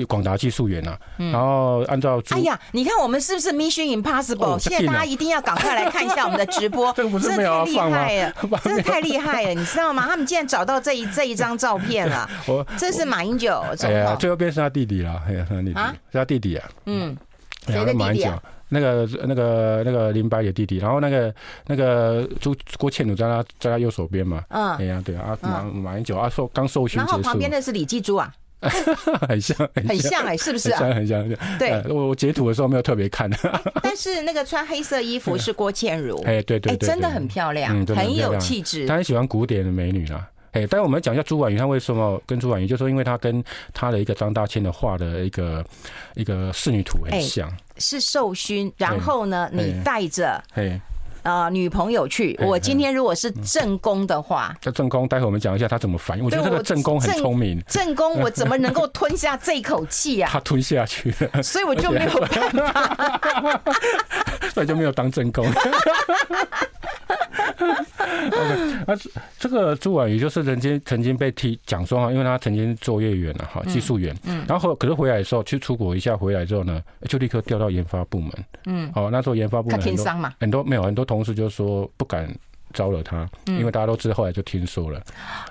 [0.08, 4.60] 广达技术员了，然后按照哎呀，你看我们是不是 Mission Impossible？
[4.60, 8.08] 现在大家一定要赶快来看一下我们的直播， 这个不是没有放吗？
[8.64, 10.06] 真的太厉害了，你知道吗？
[10.08, 17.18] 他们竟然找到这一这一张照片了， 我这是马英九，哎呀，最后变成他弟弟了，哎呀，他弟弟是他弟弟啊，嗯，
[17.68, 18.42] 谁的弟弟啊？
[18.70, 21.34] 那个那个那个林白的弟弟，然后那个
[21.66, 28.34] 那个朱郭倩如在他在他右手边嘛，嗯，哎呀，对啊，马马英九啊，受刚受训，然后旁边那是李继珠啊，
[29.28, 30.26] 很 像很像。
[30.26, 30.80] 哎，是不是啊？
[30.80, 33.30] 很像很像，对，我我截图的时候没有特别看，
[33.82, 40.28] 但是那个穿黑色衣服是郭倩如， 哎，对对对，真的很漂亮，很有气质，他很喜欢古典的美女啦。
[40.54, 45.64] 哎，但是我们讲一下朱婉瑜，她为什么跟朱婉瑜，就是说因为她跟她的一个张大千的画的一个
[46.16, 50.44] 一个仕女图很像，是受勋，然后呢，你带着
[51.24, 52.40] 呃女朋友去。
[52.42, 56.24] 我今天如果是正宫的话，这正宫，待会我们讲一下他怎么反应。
[56.24, 60.30] 我觉得这个正宫很聪明，正宫我怎么能够吞下这一口气啊？
[60.32, 63.62] 他吞下去了，所以我就没有办法，
[64.54, 65.46] 所以就没有当正宫。
[67.60, 68.94] OK， 那
[69.38, 78.32] 这个朱婉瑜就是曾经曾经被提讲说哈，因为他曾经作业员了哈，技术员，嗯，然后可是回来的时候去出国一下，回来之后呢，就立刻调到研发部门，
[78.66, 80.06] 嗯，好，那时候研发部门很多
[80.40, 82.34] 很多没有很多同事就说不敢。
[82.74, 85.02] 招惹他，因为大家都知道，后来就听说了，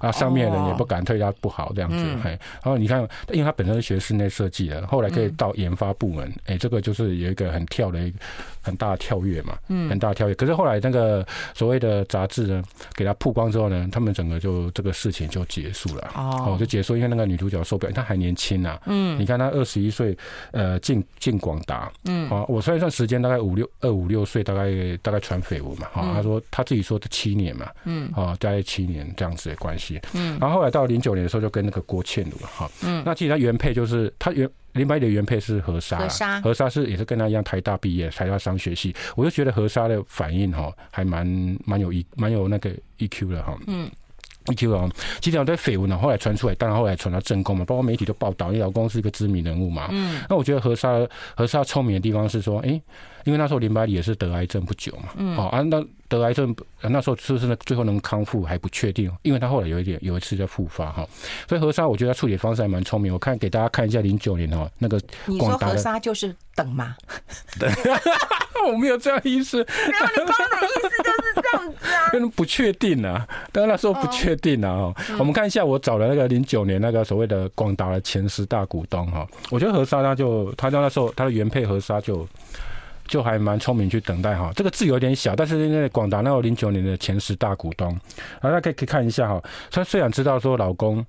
[0.00, 2.30] 啊，上面的人也不敢对他不好这样子，嘿，
[2.62, 3.00] 然后你看，
[3.32, 8.18] 因为他本身是学室内设计的，后来可以到研发部门，哎，这个就是有一个很跳的一个
[8.66, 10.35] 很大的跳跃嘛，嗯，很大的跳跃。
[10.35, 12.62] 可是后来那个所谓的杂志呢，
[12.94, 20.16] 给他曝光之后呢，他们整个就这个事情就结束了，哦，就结束，因为那个女主角受不了，她还年轻呐，嗯，你看她二十一岁，
[20.50, 24.68] 呃，进进广达，嗯，啊，我算一算时间，大概五六二五六岁，大概
[25.00, 27.07] 大概传绯闻嘛，哈，他说他自己说的。
[27.16, 41.26] 七年嘛，嗯，哦，大概七年这样子的关系，嗯，然后后来到零九年的时候，就跟那个郭倩如了，哈，嗯，那其实他原配就是他原林百里的原配是何莎，何莎，何莎是也是跟他一样台大毕业，台大商学系，我就觉得何莎的反应哈，还蛮
[41.64, 43.90] 蛮有 E 蛮有那个 EQ 的哈，嗯
[44.46, 44.88] ，EQ 啊，
[45.20, 51.06] 其实对绯闻呢，后来传出来，当然后来传到正宫嘛，包括媒体都报道，因为老公是一个知名人物嘛，嗯，那我觉得何莎
[51.37, 52.68] 何莎聪明的地方是说，哎，
[53.24, 55.85] 因为那时候林百里也是得癌症不久嘛，嗯，哦，啊那。
[56.09, 61.04] 得癌症那时候是不是最后能康复还不确定，因为他后来有一点有一次在复发哈，
[61.48, 63.12] 所以何莎我觉得他处理方式还蛮聪明。
[63.12, 66.94] 我看给大家看一下零九年哈那个，你说何莎就是等吗？
[67.59, 67.68] 对，
[68.70, 69.56] 我没有这样意思。
[69.66, 71.11] 没有，你刚刚的意思就
[72.07, 72.33] 是这样子啊。
[72.37, 74.71] 不确定啊，当然那时候不确定啊。
[74.71, 82.27] 哦，我们看一下我找的那个零九年那个所谓的广达的前十大股东哈，我觉得何莎他就他那时候他的原配何莎就。
[83.09, 84.51] 就还蛮聪明去等待哈。
[84.57, 87.97] 这个字有点小，但是因为广达那个零九年的前十大股东，
[88.42, 89.40] 大家可以可以看一下哈。
[89.71, 91.07] 他虽然知道说老公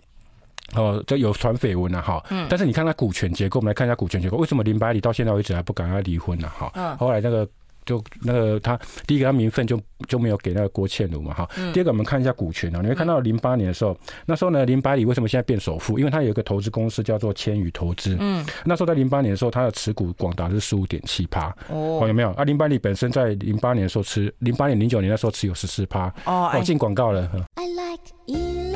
[0.76, 6.48] 哦，这有传绯闻了哈，但是你看他股权结构，我们来看一下股权结构，为什么林百里到现在为止还不敢要离婚呢？
[6.56, 7.50] 哈，后来那个。
[7.88, 15.98] 就那个他第一个他名分就就没有给那个郭倩如嘛哈，第二个我们看一下股权啊，你会看到零八年的时候，那时候呢林百里为什么现在变首富？
[15.98, 21.48] 因为他有一个投资公司叫做千羽投资，嗯，那时候在零八年的时候，他的持股广达是十五点七趴。
[21.70, 22.32] 哦，有没有？
[22.34, 26.14] 啊，林百里本身在零八年的时候持零八年零九年的时候持有十四趴。
[26.26, 27.30] 哦，进广告了。
[27.56, 28.67] I like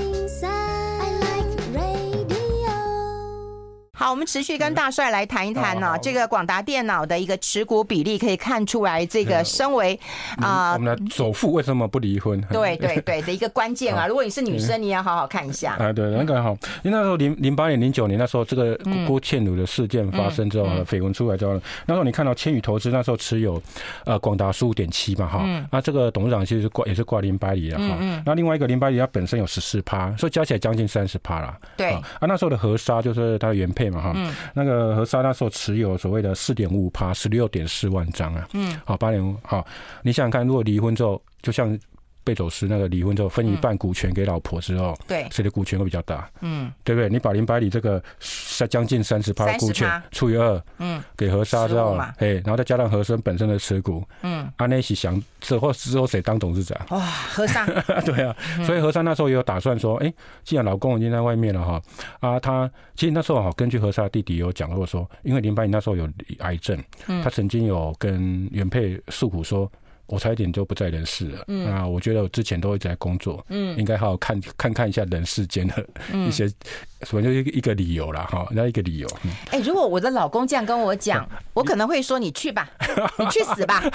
[4.01, 5.95] 好，我们持续跟大帅来谈一谈呢。
[6.01, 9.97] 这个广达电脑的一个持股比例可以看出来，这个身为
[10.37, 12.41] 啊，我们的首富为什么不离婚？
[12.49, 14.07] 对对对的一个关键啊。
[14.07, 15.73] 如果你是女生，你要好好看一下。
[15.73, 16.49] 啊，对，那个好，
[16.81, 21.53] 因为那时候零零八年、零九年那时候，这个郭倩如的事件发生之后，绯闻出来之后，
[21.85, 23.61] 那时候你看到千羽投资那时候持有
[24.05, 31.55] 呃广达十五点七嘛哈，那这个董事长其实是挂也是挂零八里的哈，那另外一个零八里它本身有十四趴，所以加起来将近三十趴了。
[31.77, 33.90] 对，啊那时候的河沙就是他的原配。
[33.99, 39.65] 哈，嗯，那个和沙那时候持有所谓的四点五五趴，十六点四万张啊，嗯，好八点五，好，
[40.03, 41.77] 你想想看，如果离婚之后，就像。
[42.31, 46.29] 贝佐斯那个离婚之后分一半股权给老婆之后，对，谁的股权会比较大？
[46.39, 47.09] 嗯，对不对？
[47.09, 56.79] 你把林百里这个三将近三十趴的股权除以二，嗯，给何沙之后，哎，然后再加上和生本身的持股，嗯，阿内西想之后之后谁当董事长？
[56.91, 57.67] 哇，和尚，
[58.05, 60.13] 对啊，所以和尚那时候也有打算说，哎，
[60.45, 61.81] 既然老公已经在外面了哈，
[62.21, 66.81] 啊，他其实那时候哈，根据何莎的弟弟有讲过说，因为林百里那时候有癌症，
[67.21, 69.69] 他曾经有跟原配诉苦说。
[70.11, 71.43] 我差一点就不在人世了。
[71.47, 75.85] 嗯，啊，我觉得我之前都一直在工作，嗯，应该好好看看看一下人世间的
[76.27, 76.47] 一些，
[77.03, 79.07] 什么就一个一个理由了哈，那一个理由。
[79.49, 82.69] 哎，如果我的老公这样跟我讲， 我可能会说：“你去吧，
[83.17, 83.81] 你去死吧。”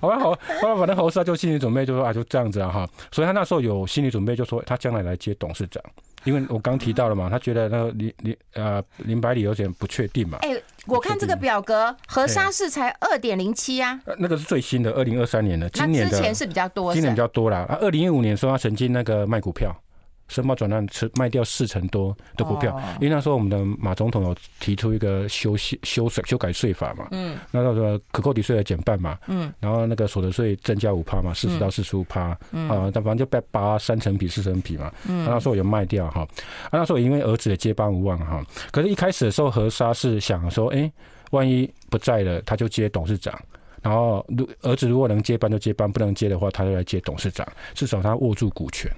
[0.00, 0.36] 好吧，好，好
[0.68, 2.88] 吧，反正侯氏就心理准备，就说啊，就这样子啊哈。
[3.12, 5.82] 所以他那时候有心理准备，就说他将来来接董事长。
[6.24, 10.38] 因为我刚提到了嘛，他觉得那个林林呃林百里有点不确定嘛。
[10.42, 10.50] 哎，
[10.86, 14.00] 我看这个表格，河沙市才二点零七啊。
[14.18, 15.68] 那个是最新的，二零二三年的。
[15.70, 17.66] 今年的之前是比较多，今年比较多啦。
[17.68, 19.74] 啊，二零一五年说他曾经那个卖股票。
[20.30, 38.40] 申报转让，吃卖掉四成多的股票，因为那时候我们的马总统有提出一个修修修修改税法嘛，嗯，那到时候可扣抵税要减半嘛，嗯，然后那个所得税增加五趴嘛，四十到四十五趴，嗯，啊，但反正就被扒三成比四成比嘛，嗯，那时候有卖掉哈，啊，那时候因为儿子也接班无望哈，
[38.70, 40.90] 可是一开始的时候和沙是想说，哎，
[41.32, 43.36] 万一不在了，他就接董事长，
[43.82, 48.90] 然后如儿子如果能接班就接班，不能接的话，他就来接董事长，至少他握住股权。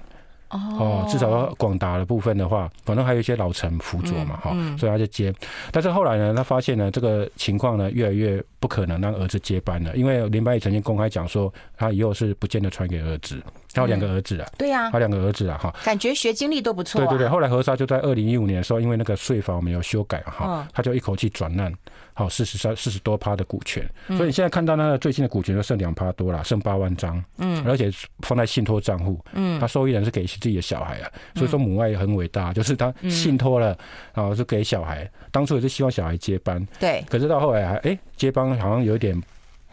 [0.53, 5.33] 哦，至少说广达的部分的话，反正还有一些老臣辅佐嘛，哈、嗯，所以他就接。
[5.71, 13.41] 但是后来呢，他发现呢，这个情况呢，越来越不可能让儿子接班了，因为林白也曾经公开讲说，他以后是不见得传给儿子。
[13.75, 17.01] 他有两个儿子啊，对呀，他两个儿子啊，哈，感觉学经历都不错。
[17.01, 21.73] 对对对，后来和沙就在二零一五年的时候，因为那个税法我们有修改哈，他就一口气转让，
[22.13, 33.77] 好四十三四十多趴的股权，所以你现在看到那个最新的股权就剩两趴多了，剩八万张，嗯，而且放在信托账户，嗯，他受益人是给自己的小孩啊，所以说母爱也很伟大，就是他信托了，
[34.13, 39.15] 然后是给小孩，当初也是希望小孩接班，对，可是到后来还哎接班好像有点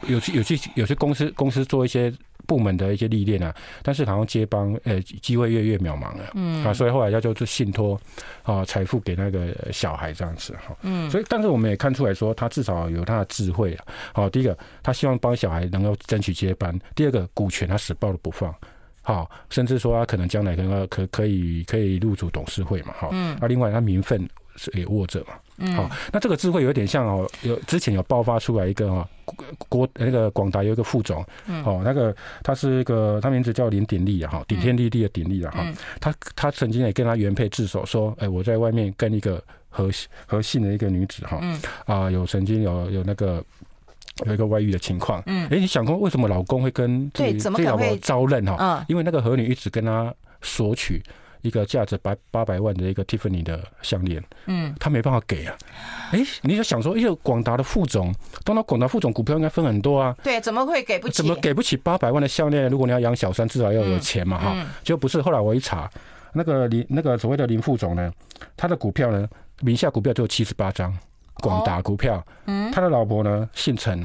[0.06, 2.12] 有去有去有些公司公司做一些。
[2.46, 6.64] 部门的一些历练啊，但是好像接班，呃，机会越越渺茫了，嗯。
[6.64, 8.00] 啊，所以后来他就是信托
[8.42, 18.52] 啊财富给那个小孩这样子哈，嗯，所以但是我们也看出来说，他至少有他的智慧啊，好，第一个他希望帮小孩能够争取接班，第二个股权他死抱着不放，
[19.02, 25.34] 好，甚至说他可能将来可能可可以可以入主董事会嘛，好，嗯，啊，另外他名分是也握着嘛。
[25.74, 29.08] 好，那这个智慧有点像哦，有之前有爆发出来一个哈，
[29.68, 31.22] 国那个广达有一个副总，
[31.64, 35.66] 哦，那个他是一个，他名字叫林鼎立啊，哈，顶天立地的鼎立啊，哈，
[36.00, 39.90] 他他曾经也跟他原配自首说，哎，我在外面跟一个和
[40.26, 41.40] 和姓的一个女子哈，
[41.84, 43.44] 啊，有曾经有有那个
[44.26, 48.84] 有一个外遇的情况，嗯，哎，你想过为什么老公会跟这这老婆招认哈？
[48.88, 51.02] 因为那个何女一直跟他索取。
[51.42, 55.56] 一个价值八八百万的一个 Tiffany 的项链，嗯，他没办法给啊。
[56.12, 60.14] 哎、欸，你就想说，因为广达的副总，当然广达副总股票应该分很多啊。
[60.22, 61.14] 对，怎么会给不起？
[61.14, 62.68] 怎么给不起八百万的项链？
[62.68, 64.66] 如果你要养小三，至少要有钱嘛，哈、嗯。
[64.82, 65.22] 就不是。
[65.22, 65.90] 后来我一查，
[66.34, 68.12] 那个林那个所谓的林副总呢，
[68.54, 69.26] 他的股票呢，
[69.62, 70.94] 名下股票只有七十八张，
[71.40, 72.24] 广达股票。
[72.46, 72.70] 嗯。
[72.70, 74.02] 他的老婆呢，姓陈，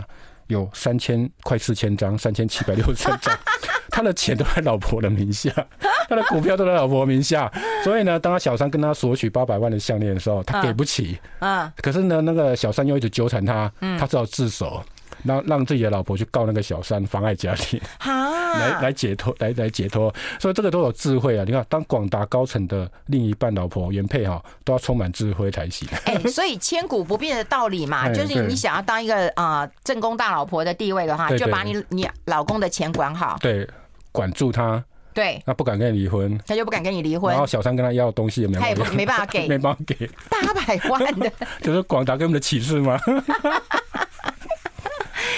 [0.47, 3.37] 有三千快四千张，三千七百六十三张。
[3.91, 5.49] 他的钱都在老婆的名下，
[6.09, 7.49] 他的股票都在老婆名下，
[7.81, 11.17] 所以呢，当他小三跟他索取八百万的项链的时候，他给不起。
[11.39, 14.83] 啊，可是呢，那个小三又一直纠缠他，他只好自首。
[15.25, 21.43] 让让自己的老婆去告那个小三妨碍家庭， 来来解脱，来来解脱，所以这个都有智慧啊！
[21.45, 25.87] 你看，当广达高层的另一半老婆原配哈，都要充满智慧才行。
[26.05, 33.67] 哎， 所以千古不变的道理嘛，就是你想要当一个啊正宫大老婆的地位的话，就把你你老公的钱管好，对，
[34.11, 34.83] 管住他，
[35.13, 40.09] 对，他不敢跟你离婚，他就不敢跟你离婚，然后小三跟他要东西也没，他也没办法给， 没办法给。
[40.29, 42.99] 八百万的，就是广达给我们的启示吗？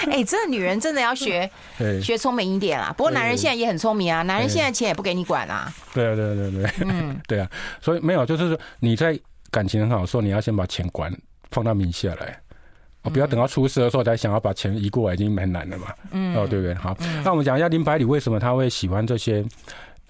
[0.12, 1.49] 哎、欸，这个女人真的要学
[2.01, 2.93] 学聪明一点啊！
[2.95, 5.73] 不过男人现在也很聪明啊，男人现在钱也不给你管啊。
[5.93, 7.49] 对啊，对啊，对对，嗯， 对啊，
[7.81, 9.19] 所以没有，就是说你在
[9.51, 11.12] 感情很好的时候，你要先把钱管
[11.51, 12.39] 放到名下来，
[13.03, 15.88] 哦，不要等到出事的时候才想要把钱移过来，已经蛮难了嘛。
[16.12, 16.73] 嗯，哦，对不对？
[16.75, 19.43] 好，那我们讲一下林百里为什么他会喜欢这些。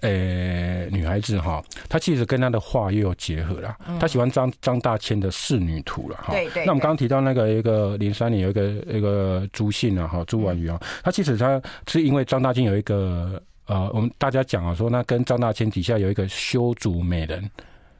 [0.00, 3.76] 呃、欸，女孩子哈，她其实跟她的画又有结合了。
[3.98, 6.32] 她喜欢张张大千的仕女图了哈。
[6.32, 6.64] 对对。
[6.64, 17.50] 那我们刚刚提到那个一个零三年有一个一个朱姓啊哈朱婉瑜啊，她其实她是因为张大千有一个呃，我们大家讲啊说，那跟张大千底下有一个修竹美人。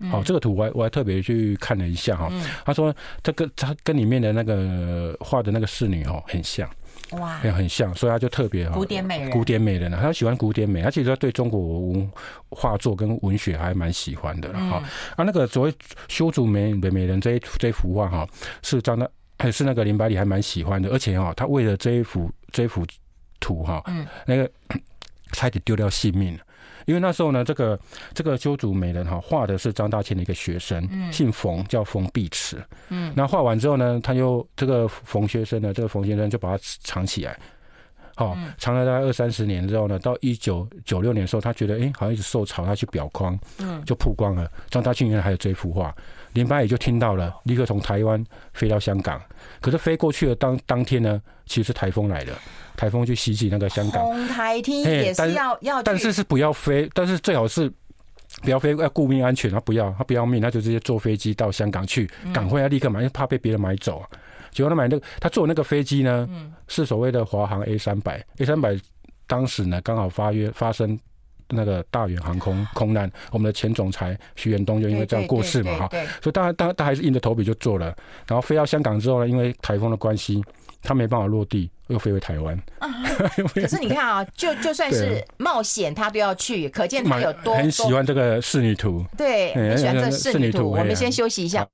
[0.08, 2.30] 好，这个图我还我还特别去看了一下哈。
[2.64, 6.70] 他说这个他跟里面的那个画的那个仕女哦很像。
[7.12, 12.10] 哇，很像，所以他就特别古典美人，古典美人啊，他喜欢古典美，他其实他对中国文
[12.50, 14.82] 画作跟文学还蛮喜欢的哈。
[15.16, 15.72] 啊，那个所谓
[16.08, 18.28] 修竹美美美人这一这幅画哈，
[18.62, 22.84] 是张大还是那个林百里还蛮喜欢的，而且哈，他为了这一幅这一幅
[23.40, 24.50] 图哈，嗯，那个
[25.32, 26.38] 差点丢掉性命。
[26.88, 27.78] 因为那时候呢，这个
[28.14, 32.56] 这个修竹美人哈画的是张大千的一个学生，姓冯，叫冯碧池。
[32.88, 37.38] 嗯，那画完之后呢，他又这个冯学生呢，这个冯先生就把它藏起来，
[38.16, 44.50] 好，藏了大概二三十年之后呢，到一九九六年的时候，他觉得哎，好像一直受潮，他去裱框，嗯，就曝光了。
[44.70, 45.94] 张大千原来还有这幅画，
[46.34, 49.20] 林百里就听到了，立刻从台湾飞到香港。
[49.60, 52.32] 可是飞过去的当当天呢，其实是台风来了。
[52.76, 57.68] 台风去袭击那个香港，红台天也是要要，但是是不要飞，但是最好是
[58.40, 59.50] 不要飞，要顾命安全。
[59.50, 64.06] 他不要，他不要命，他就直接坐飞机到香港去，赶快要立刻买，因为怕被别人买走啊。
[64.52, 66.28] 结果他买那个，他坐那个飞机呢，
[66.68, 68.78] 是所谓的华航 A 三百，A 三百
[69.26, 70.96] 当时呢刚好发约发生
[71.48, 75.88] 那个大远航空空难，我们的前总裁徐远东就因为这样过世嘛哈，
[76.22, 77.86] 所以当然当他还是硬着头皮就做了，
[78.26, 80.42] 然后飞到香港之后呢，因为台风的关系。
[80.80, 82.56] 他没办法落地，又飞回台湾。
[83.52, 89.04] 可是你看啊，就就算是冒险，他都要去，可见他有多很喜欢这个仕女图。
[89.16, 90.70] 对，很喜欢这个仕女图。
[90.70, 91.66] 我们先休息一下。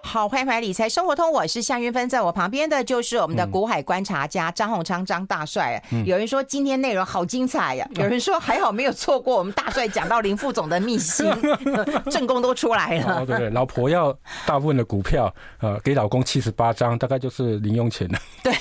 [0.00, 5.82] 好，欢迎回来理财生活通，我是夏云芬，在我旁边的就是我们的股海观察家张宏昌张大帅。
[6.06, 11.30] 有人说今天内容好精彩呀，有人说还好没有错过我们大帅讲到林副总的秘辛，
[12.10, 13.26] 正宫都出来了。
[13.26, 18.18] 对对，老婆要大部分的股票，呃，给老公七十八张，大概就是零用钱了。
[18.42, 18.54] 对，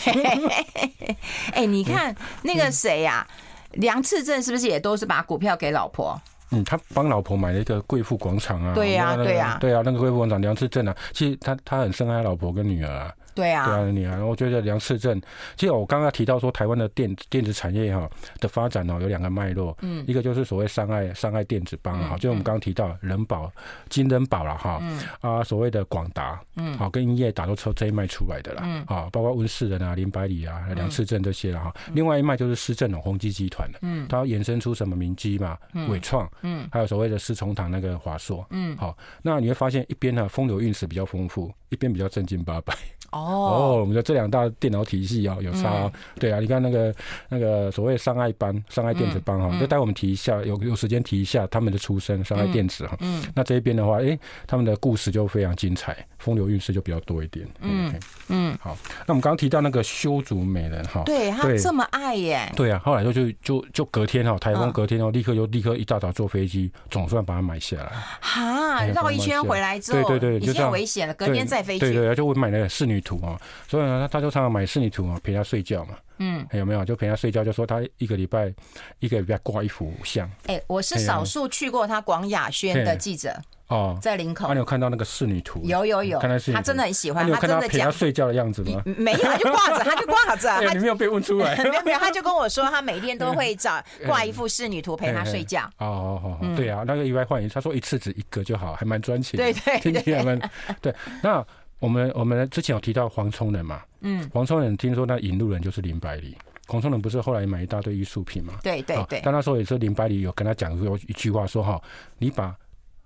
[1.54, 3.26] 哎，你看那个谁呀，
[3.74, 6.20] 梁次正是不是也都是把股票给老婆？
[6.52, 8.74] 嗯，他帮老婆买了一个贵妇广场啊。
[8.74, 13.14] 对呀，对呀，对啊，那个贵妇广场梁志正啊，其实他他很深爱老婆跟女儿啊。
[13.38, 15.22] 对啊，对啊，你啊，我觉得梁次正，
[15.56, 23.52] 其实我刚刚提到说，台湾的电电子产业哈的发展哦，有两个脉络，嗯，一个就是所谓三爱三爱电子帮哈，就我们刚刚提到人保、
[23.90, 24.82] 金人保了哈，
[25.22, 35.56] 啊，所谓的广达，嗯，好，跟英业打都从这一脉出来的啦，嗯，啊，包括温世仁啊、林百里啊、梁次正这些了哈，另外一脉就是施正荣宏基集团的，嗯，它衍生出什么明基嘛、
[35.90, 42.76] 伟创，嗯，还有所谓的施崇堂那个华硕，嗯，好，那你会发现一边呢风流韵事比较丰富，一边比较正经八百。
[43.12, 45.92] 哦，我们的这两大电脑体系啊，有差哦。
[46.20, 46.94] 对啊，你看那个
[47.30, 52.98] 那个所谓上爱班、上爱电子班哈，就待我们提一下，有有时间提一下他们的出身，上爱电子哈。
[53.00, 57.48] 嗯，那这一边的话，哎，他们的故事就非常精彩，风流韵事就比较多一点。
[57.62, 57.94] 嗯
[58.28, 62.52] 嗯，好，那我们刚刚提到那个修竹美人哈，对他这么爱耶。
[62.56, 67.92] 对啊，后来就就就就隔天哈，台风隔天哦，立刻就立刻一大早坐飞机，总算把它买下来。
[68.20, 71.80] 哈，绕一圈回来之后，对对对，就这样危险了，隔天再飞机。
[71.80, 75.96] 对对，就我买那个仕女图啊，所以呢，他他就常常买仕女图啊，陪他睡觉嘛。
[76.20, 77.44] 嗯，有没有就陪他睡觉？
[77.44, 78.54] 就说他一个礼拜
[79.00, 80.30] 一个礼拜挂一幅像。
[80.48, 83.34] 哎，我是少数去过他广雅轩的记者。
[83.68, 85.62] 哦，在林口，那你有看到那个仕女图？
[85.66, 88.82] 有有有，看他真的很喜欢，他真的陪他睡觉的样子吗？
[88.86, 90.62] 没有，他就挂着，他就挂着。
[90.72, 91.54] 你没有被问出来？
[91.62, 95.70] 没有没有，他就跟我说，他每天都会找挂一幅仕女图陪他睡觉。
[95.80, 99.36] 哦哦哦，对啊，那个意外换一，他说一次只一个就好，还蛮专情。
[99.36, 100.40] 对对，听起来蛮
[100.82, 100.96] 对。
[101.22, 101.46] 那
[101.80, 106.36] 我们我们之前有提到黄崇仁嘛，嗯，黄崇仁听说那引路人就是林百里，
[106.68, 108.56] 黄崇仁不是后来买一大堆艺术品嘛？
[108.64, 109.22] 对对对。
[109.24, 111.82] 但那时候也是林百里有跟他讲过一句话说哈，
[112.18, 112.56] 你把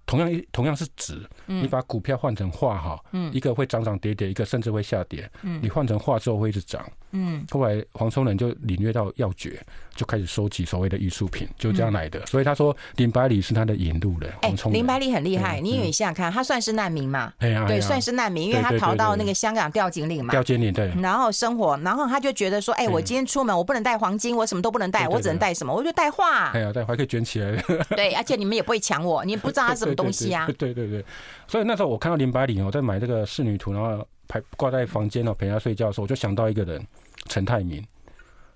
[0.05, 6.85] 同样一同样是纸，你把股票换成画哈，嗯，一个会涨涨跌跌，一个甚至会下跌，嗯，你换成画之后会一直涨。
[7.11, 9.61] 嗯，后来黄崇仁就领略到要诀，
[9.95, 12.19] 就开始收集所谓的艺术品，就这样来的。
[12.19, 14.31] 嗯、所以他说林百里是他的引路人。
[14.41, 17.33] 哎、欸，林百里很厉害，嗯、你以为想想看，他算是难民嘛？
[17.39, 20.31] 对、嗯、对，算是难民，因为他逃到那个香港吊井岭嘛。
[20.31, 20.91] 吊井岭对。
[21.01, 25.73] 然后生活，然后他就觉得说，哎、欸，我今天出门我不能带黄金，我什么都不能带，我只能带什么？
[25.73, 26.51] 我就带画。
[26.51, 27.51] 哎呀，带画可以卷起来。
[27.95, 30.45] 对，而且你们也不会抢我，你不知道他什么东西啊。
[30.45, 31.05] 对对对，对，对，
[31.47, 36.85] 所以那时候我看到林百里我，在买这个仕女图，然后排挂在房间哦，陪他睡觉的时候，我就想到一个人。
[37.27, 37.85] 陈泰明，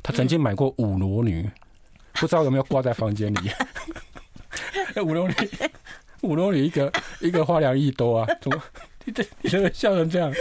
[0.04, 1.52] 他曾经买过五罗女，嗯、
[2.14, 3.52] 不知道有没有挂在房间里。
[5.04, 5.34] 五罗女，
[6.22, 8.38] 五罗女一个一个花两亿多啊！
[8.42, 8.62] 怎么
[9.04, 10.34] 你这你这个笑成这样？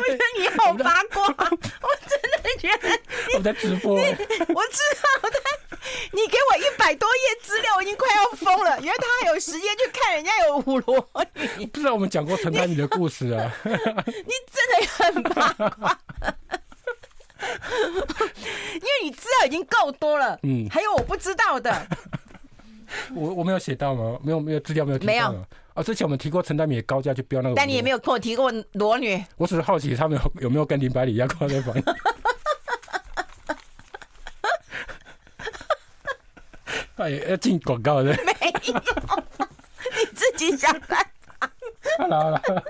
[0.00, 1.26] 我觉得你好八卦，
[1.82, 2.98] 我真的觉得
[3.36, 3.94] 我在直播。
[3.94, 5.38] 我知道的，
[6.12, 8.78] 你给我一百多页资料，我已经快要疯了。
[8.80, 11.06] 因为他还有时间去看人家有五罗
[11.58, 11.66] 女。
[11.68, 13.52] 不知道我们讲过陈泰明的故事啊？
[13.64, 13.72] 你
[14.50, 15.98] 真的很八卦，
[18.74, 20.38] 因为你资料已经够多了。
[20.42, 21.86] 嗯，还有我不知道的。
[23.14, 24.18] 我我没有写到吗？
[24.22, 24.98] 没有没有资料没有。
[25.00, 25.46] 没有。
[25.80, 29.24] 啊，之前我们提过陈泰明高价去标那个，但你也没有跟我提过裸女。
[29.36, 31.74] 我只是好奇他们有有没有跟林百里一样挂在房。
[36.96, 38.12] 哎，要进广告的。
[38.26, 38.32] 没
[38.66, 41.50] 有，你自己想办法。
[41.96, 42.62] 好了好了，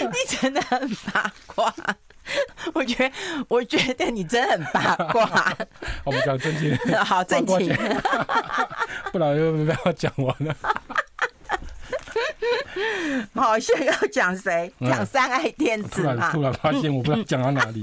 [0.00, 1.74] 你真的很八卦。
[2.72, 3.14] 我觉得，
[3.48, 5.54] 我觉得你真的很八卦。
[6.04, 6.74] 我们讲正经。
[7.04, 7.76] 好正经。
[9.12, 10.56] 不然又没办法讲完了。
[13.34, 14.72] 好，现在要讲谁？
[14.80, 16.16] 讲三爱电子嘛、嗯。
[16.16, 17.80] 突然突然发现，我不知道讲到哪里。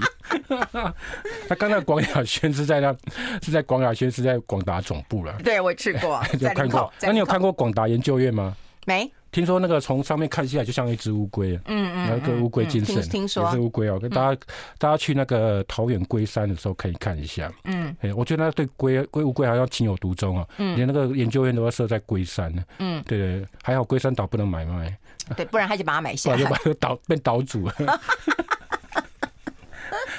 [1.48, 2.96] 他刚才广雅轩是在那，
[3.42, 5.34] 是在广雅轩是在广达总部了。
[5.44, 6.92] 对，我去过， 有看过。
[7.02, 8.56] 那你有看过广达研究院吗？
[8.86, 9.12] 没。
[9.32, 13.46] 听说那个从上面看下来就像一只乌龟，嗯嗯，那个乌龟精神，听说。
[13.46, 13.98] 也是乌龟哦。
[14.00, 14.42] 跟大家
[14.78, 24.98] 大家去那个桃园龟山的时候可以看一下，嗯，哎，我觉得那对龟龟乌龟好像情有独钟啊，嗯，连那个研究院都要设在龟山呢，嗯，对对，还好龟山岛不能买卖，
[25.38, 27.74] 对，不然他就把它买下来， 就把它岛变岛主了。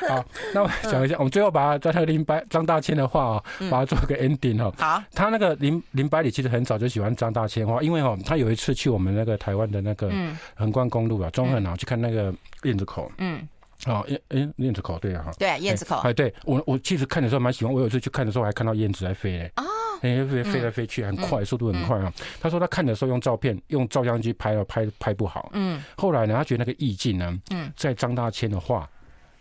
[0.09, 0.25] 好，
[0.55, 4.73] 那我讲一下，我们最后把他在那林白张大千的话哦，把它做个 ending 哈。
[4.79, 10.11] 好，他那个林林百里其实很早就喜欢张大千画，因为哈，他有一次去我们那个台湾的那个
[10.55, 12.35] 横贯公路啊，中横啊，去看那个
[12.65, 13.11] 燕子口。
[13.19, 13.47] 嗯。
[13.87, 15.33] 哦，燕哎，燕子口对啊哈。
[15.41, 15.97] 对，燕子口。
[16.05, 19.51] 哎，对我我其实看的时候蛮喜欢，我有一次去看的时候还看到燕子在飞嘞。
[19.57, 19.65] 哦。
[20.03, 22.13] 哎，飞飞来飞去很快，速度很快啊。
[22.41, 25.51] 他说他看的时候用照片用照相机拍了，拍拍不好。
[25.55, 25.83] 嗯。
[25.97, 28.89] 后来呢，他觉得那个意境呢，嗯，在张大千的画。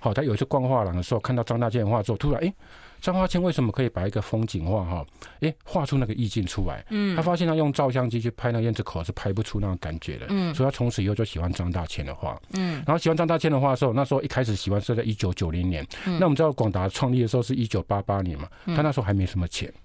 [0.04, 2.52] 好，他有一次逛画廊的时候，看到张大千的画之后，突然，哎，
[3.00, 5.06] 张大千为什么可以把一个风景画哈，
[5.42, 6.84] 哎，画出那个意境出来？
[6.90, 10.26] 嗯，他发现他用照相机去拍那燕子口是拍不出那种感觉的。
[10.30, 12.36] 嗯，所以他从此以后就喜欢张大千的画。
[12.54, 15.86] 嗯，然后喜欢张大千的画的时候，那时候一开始喜欢是在一九九零年。
[16.08, 19.72] 嗯，那我们知道广达创立的时候是一九八八年嘛，他那时候还没什么钱。
[19.72, 19.76] 嗯，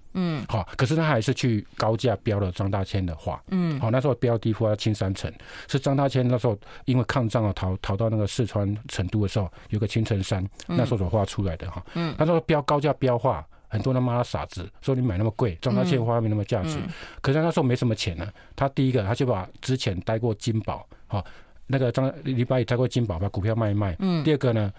[0.47, 3.41] 好，可是他还是去高价标了张大千的画。
[3.49, 5.31] 嗯，好，那时候标第一幅要青山城，
[5.67, 11.83] 是张大千那时候因为抗战啊逃逃到那个四川成都的时候，有个青城山，那时候所画出来的哈。
[11.93, 16.77] 嗯，那时候标高价标画，很多人骂他傻子，说你买那么贵，张大千画没那么价值。
[17.21, 21.23] 可是他那时候没什么钱呢，他第一个他就把之前待过金宝，好，
[21.67, 23.95] 那个张李白也待过金宝，把股票卖一卖。
[23.99, 24.71] 嗯，第二个呢。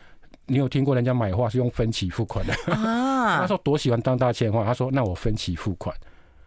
[0.49, 3.38] 你有听过人家买画是用分期付款的啊？
[3.40, 5.94] 他说多喜欢张大千画，他说那我分期付款，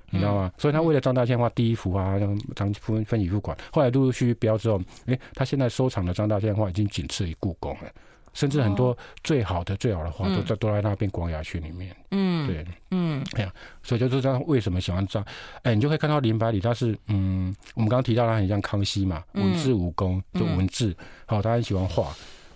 [0.09, 0.51] 你知道吗？
[0.57, 3.57] 所以他为了张大千画第一幅啊，让张分分期付款。
[3.71, 7.91] 后来陆陆续续标之后，哎，他现在收藏的张大千画已经仅次于故宫了，
[8.33, 11.95] 甚至很多最好的最好的画都在都在那边广雅轩里面。
[12.09, 14.41] 嗯，对，嗯，哎呀，所以就是这样。
[14.47, 15.23] 为什么喜欢张？
[15.61, 20.95] 哎，你就可以看到林百里，他是嗯，我们刚刚提到他很像康熙嘛，文治武功就文治，
[21.27, 22.11] 好，他很喜欢画。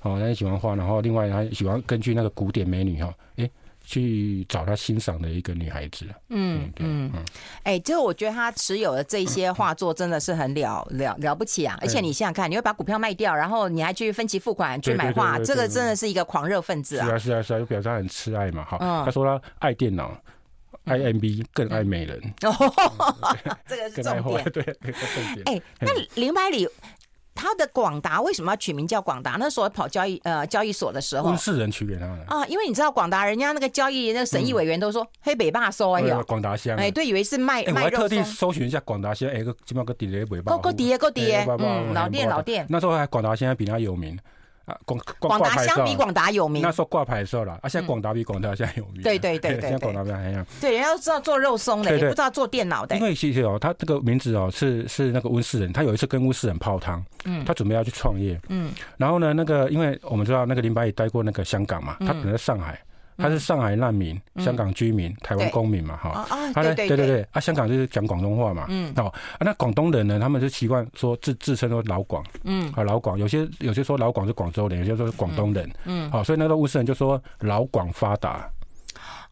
[0.05, 3.49] 哦，他也喜欢画，然后另外他喜欢根据那个古典美女哈，哎，
[3.83, 6.05] 去找他欣赏的一个女孩子。
[6.29, 7.23] 嗯嗯嗯，
[7.63, 11.75] 哎，就我觉得他持有的这些画作真的是很了了了不起啊！
[11.81, 17.07] 而且你想想看，你会把股票卖掉，然后你还去分期付款去买画，这个真的是一个狂热分子啊！
[17.07, 18.63] 是啊是啊是啊，就表示他很痴爱嘛。
[18.63, 20.15] 哈，他说他爱电脑，
[20.83, 22.21] 爱 MB，更爱美人。
[22.43, 22.53] 哦，
[23.67, 24.43] 这个是重点。
[24.53, 25.43] 对，这个重点。
[25.45, 26.67] 哎，那林百里。
[27.36, 29.36] 他的广达为什么要取名叫广达？
[29.38, 37.71] 那时候跑交易呃交易所的时候，温世仁取给他的啊，因为你知道广达人家那个交易那个审议委员都说黑北霸收哎呦，广达香哎，对，以为是卖卖肉。
[37.73, 42.65] 我还特地搜寻一下广达香，哎个起码个底下北霸，够够底够底，嗯，老店老店。
[42.69, 44.17] 那时候还广达现在比他有名。
[44.66, 52.95] 啊，广广达相比广达有名，那时候挂牌的时候了，啊，现在广达比广达现在有名，对对对对， 现在广达比还一样，对，人家都知道做肉松的，也不知道做电脑的。
[52.97, 62.80] 因为其实哦，他这个名字哦是是那个温世仁，他有一次跟温世仁泡汤，嗯，他准备要去创业，嗯，然后呢，那个因为我们知道那个林百里待过那个香港嘛，他可能在上海。
[63.18, 66.26] 他是上海难民，香港居民，台湾公民嘛，哈。
[66.53, 68.66] 他呢，对对对，啊，香港就是讲广东话嘛。
[68.68, 68.93] 嗯。
[68.97, 72.24] 哦，啊，那广东人呢，他们就习惯说自自称说老广。
[72.43, 72.72] 嗯。
[72.76, 75.72] 啊，老广，有些有些说老广是广州人，有些说是广东人。
[75.86, 76.11] 嗯。
[76.11, 78.49] 好，所以那个乌斯人就说老广发达。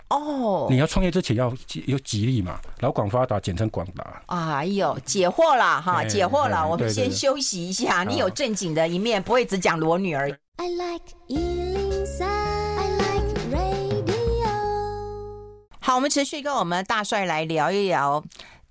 [0.10, 0.68] 哦。
[0.70, 1.54] 你要创业之前要
[1.86, 2.60] 有吉利嘛？
[2.80, 4.22] 老广发达，简称广达。
[4.28, 6.66] 哎呦，解惑了哈，解惑了。
[6.66, 10.30] 我们先休息一下，你有正经的一面，不会只讲裸女儿。
[10.58, 11.04] I like
[15.86, 18.24] 好，我们持续跟我们大帅来聊一聊。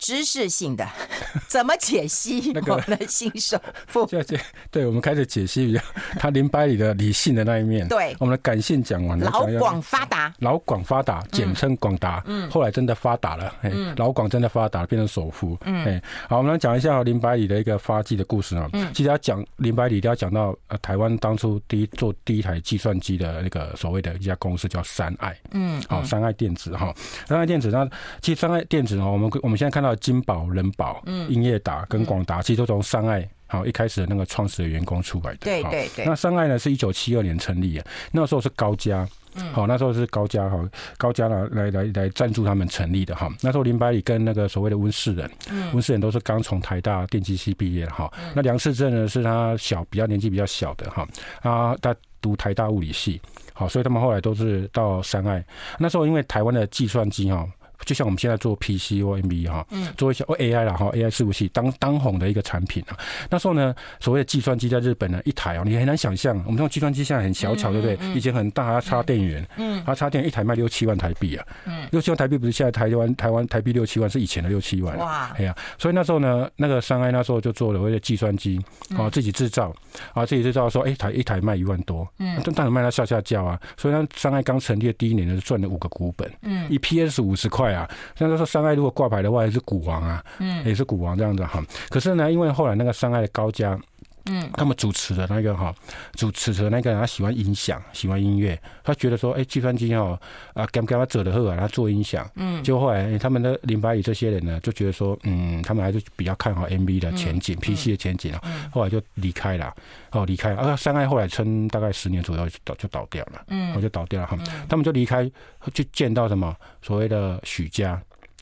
[0.03, 0.84] 知识性的
[1.46, 4.05] 怎么解析 我们的新首富？
[4.11, 5.80] 对对，对，我们开始解析比较
[6.18, 7.86] 他林百里的理性的那一面。
[7.86, 9.30] 对，我们的感性讲完了。
[9.30, 12.20] 老广发达，老广发达，简称广达。
[12.26, 13.55] 嗯，后来真的发达了。
[13.62, 15.57] 嗯，老广真的发达，变成首富。
[15.64, 18.68] 嗯，哎，好，我们来讲一下林百里的一个发迹的故事啊。
[18.72, 25.36] 嗯，其实要讲林百里，要讲到呃，台湾当初第一做第一台计算机的那个所谓的一家公司叫三爱。
[25.53, 26.92] 嗯，好，三爱电子哈，
[27.28, 27.88] 三爱电子那
[28.20, 29.91] 其实三爱电子呢，我们我们现在看到。
[29.97, 35.38] 金宝、人保、嗯，英业达跟广达，其实都从三爱好一开始的那个创始的员工出来的。
[35.40, 36.05] 对对对。
[36.05, 40.66] 那三爱呢，是一九七二年成立的，那时候是高家，嗯好，那时候是高家哈，
[40.97, 43.30] 高家呢来来来赞助他们成立的哈。
[43.43, 45.30] 那时候林百里跟那个所谓的温世仁，
[45.72, 48.11] 温世仁都是刚从台大电机系毕业的哈。
[48.34, 51.07] 那梁世正呢，是他小比较年纪比较小的哈，
[51.43, 53.20] 啊，他读台大物理系，
[53.53, 55.45] 好，所以他们后来都是到三爱。
[55.78, 57.47] 那时候因为台湾的计算机哈。
[57.85, 59.66] 就像我们现在做 PC 或 NB 哈，
[59.97, 62.97] 做一些 AI 啦哈，AI 伺服器当当红的一个产品啊。
[63.30, 67.99] 那时候呢，所谓的计算机在日本呢，一台哦，你很难想象，我们这种计算机现在很小巧，对不对？
[68.14, 78.61] 以前很大，它插电源，嗯，它插电一台卖六七万台币啊，嗯，六七万台币不是现在台湾台湾台币六七万，是以前的六七万哇，哎呀，所以那时候呢，那个三爱那时候就做了为了计算机
[78.97, 79.74] 啊，自己制造
[80.12, 86.62] 啊，自己制造说，哎，台一台卖一万多，嗯，但当然卖到下下叫啊，所以呢，三爱刚成立的第一年呢，赚了五个股本，嗯。
[86.70, 88.47] 以 PS 五十块啊，像他说。
[88.53, 91.64] 三爱如果挂牌的话，也是股王啊，嗯，也是股王这样子哈。
[91.89, 93.79] 可是呢，因为后来那个三爱的高家，
[94.27, 95.75] 嗯，他们主持的那个哈，
[96.14, 100.18] 主持的那个人他喜欢音响，喜欢音乐，他觉得说，哎，计算机哦，
[100.55, 109.75] 啊，干干他走的后啊，他做音响，嗯，就后来他们的林百里这些人呢，就觉得说，嗯，他们还是比较看好 MV 的前景，PC 的前景啊，后来就离开了，
[110.12, 115.31] 哦，离开了，啊，三爱后来撑大概十年左右就倒就倒掉了，嗯，我就倒掉了哈，他们就离开，
[115.75, 118.01] 就见到什么所谓的许家。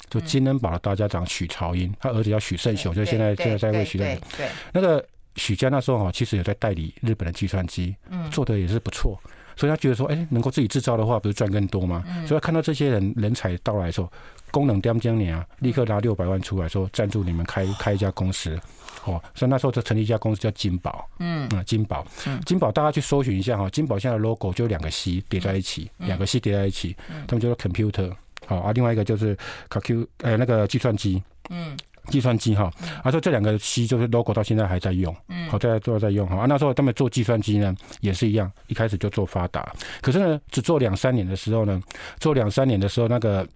[0.09, 4.05] 就金恩宝的大家长许朝英，他儿子叫许胜雄，就现在现在在为许的。
[4.37, 5.07] 对，那个
[5.37, 7.95] 许家那时候哈，其实有在代理日本的计算机，
[8.31, 9.19] 做的也是不错，
[9.57, 12.05] 所以他觉得说，哎，能够自己制造的话，不是赚更多吗？
[12.27, 14.11] 所以他看到这些人人才到来的时候，
[14.51, 18.59] 功能点将你啊，立刻拿六百万出来说赞助你们开开一家公司，
[19.05, 21.49] 哦，所以那时候就成立一家公司叫金宝，嗯。
[21.51, 22.07] 啊，金宝，
[22.45, 28.13] 金宝大家去搜寻一下哈，金宝现在的 logo 就两个 C 叠在一起，两个 C 叠在一起，他们叫做 computer。
[28.47, 29.37] 好啊，另外一个就是
[29.69, 31.77] 卡 Q，呃，那个计算机，嗯，
[32.09, 32.71] 计算机哈，
[33.03, 41.81] 啊，说这两个 C 就是 logo 到现在还在用，嗯，好在都在用哈，啊，那时候他们做计算机呢也是一样，一开始就做发达，可是呢，只做两三年的时候呢，
[42.19, 43.47] 做两三年的时候那个，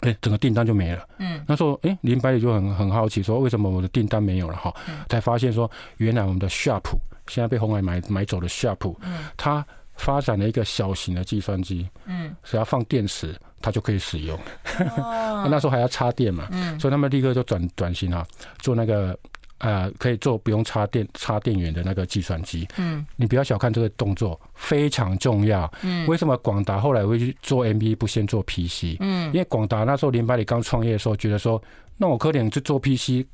[0.00, 4.74] 哎、欸，整个订单就没了，嗯，那时候哎、欸，林百里就很很好奇说，为什么我的订单没有了哈，
[5.08, 6.84] 才发现说，原来我们的 Sharp
[7.26, 9.64] 现在被红海买买走了 Sharp，嗯，它
[9.96, 13.34] 发展了一个小型的计算机，嗯，是要放电池。
[13.62, 14.38] 它就可以使用，
[15.48, 16.48] 那时候还要插电嘛，
[16.78, 18.26] 所以他们立刻就转转型啊，
[18.58, 19.16] 做那个
[19.58, 22.66] 呃，可以做不用插电插电源的那个计算机。
[22.76, 25.72] 嗯，你不要小看这个动作，非常重要。
[25.82, 28.96] 嗯，为什么广达后来会去做 M B 不先做 PC？
[28.98, 31.62] 嗯，因为广达那时候林百里刚创业的时候，觉得说，
[31.96, 33.24] 那我可能就做 PC。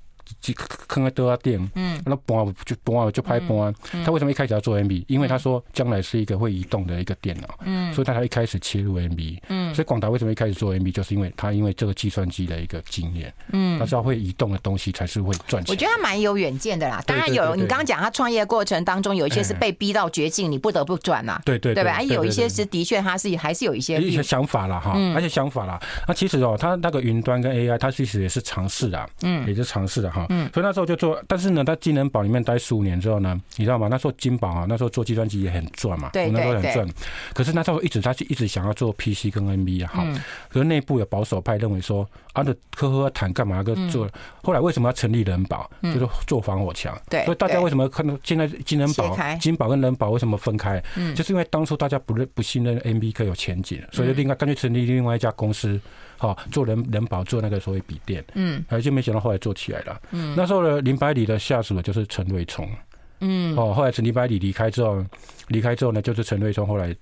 [0.41, 0.55] 就
[0.87, 3.75] 坑个多少电，嗯，那搬就搬就拍搬。
[4.05, 5.05] 他为什么一开始要做 MB？
[5.09, 15.73] 因为他说将来是一个会移动的一个电脑，嗯，所以他才一开始切入 MB，嗯，所以广达为什么一开始做 MB，就是因为他因为这个计算机的一个经验，嗯，他知道会移动的东西才是会赚钱。
[15.73, 17.03] 我觉得他蛮有远见的啦。
[17.07, 22.03] 当然有，你刚刚讲他创业过程当中有一些是被逼到绝境，你不得不转呐，对对对吧？
[22.03, 25.79] 有一些是的确他是还是有一些一些想法了哈，而且想法啦。
[26.07, 30.18] 那其实哦，他那个云端跟 AI，他其实也是尝试的，嗯，也是尝试的哈。
[30.19, 30.27] 哈。
[30.31, 30.51] 嗯。
[30.53, 33.89] 所以那时候就做，但是呢，在金人宝里面待十五年之后呢，你知道吗？
[33.91, 36.89] 那时候金宝啊，那时候做计算机也很赚嘛，对，那时候很赚。
[37.33, 40.07] 可是那时候一直他就一直想要做 PC 跟 NB 啊，哈。
[40.49, 43.63] 可是内部有保守派认为说，啊，这科科谈干嘛？
[43.63, 44.09] 个做。
[44.43, 45.71] 后来为什么要成立人保？
[45.83, 46.99] 就是做防火墙。
[47.09, 47.25] 对。
[47.25, 50.83] 所以大家为什么看到现在金人宝、金宝跟人保为什么分开？
[50.97, 51.15] 嗯。
[51.15, 55.81] 就是因为当初大家不认不信任 NB 科有前景，所以另外干脆成立另外一家公司。
[56.19, 62.69] 好，做人人保做那个所谓笔电，嗯，而就没想到后来做起来了，嗯，那时候呢，林百里的下属就是陈瑞聪，
[63.21, 65.05] 嗯，哦，后来陈林百里离开之后，
[65.47, 66.95] 离开之后呢，就是陈瑞聪后来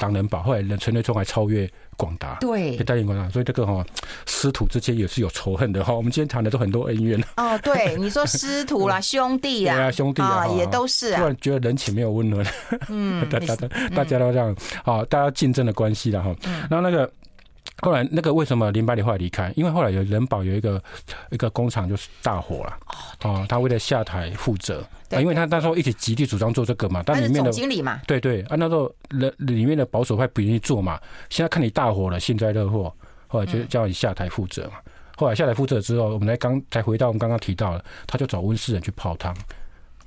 [0.00, 3.84] 当人保，后来陈瑞聪还超越广达，对，代言广达，所以这个哈
[4.26, 5.92] 师徒之间也是有仇恨的哈。
[5.92, 7.22] 我们今天谈的都很多恩怨。
[7.36, 12.44] 哦，对，你说师徒啦， 兄弟啊，兄弟啊，也都是，突然觉得人情没有温暖，
[12.88, 13.54] 嗯， 大家
[13.94, 16.34] 大家都这样，好，大家竞争的关系了哈，
[16.70, 17.10] 然后那个。
[17.82, 19.52] 后来那个为什么林百里后来离开？
[19.56, 20.82] 因为后来有人保有一个
[21.30, 22.78] 一个工厂就是大火了
[23.24, 32.94] 哦，他为了下台负责，因为他那时候一直极力主张做这个嘛，但里面的经理嘛，对对，啊那时候人里面的保守派不愿意做嘛，现在看你大火了，幸灾乐祸，
[33.26, 34.74] 后来就叫你下台负责嘛。
[35.16, 39.36] 后来下台负责之后，我们来刚才回到我们刚刚提到了，他就找温世仁去泡汤。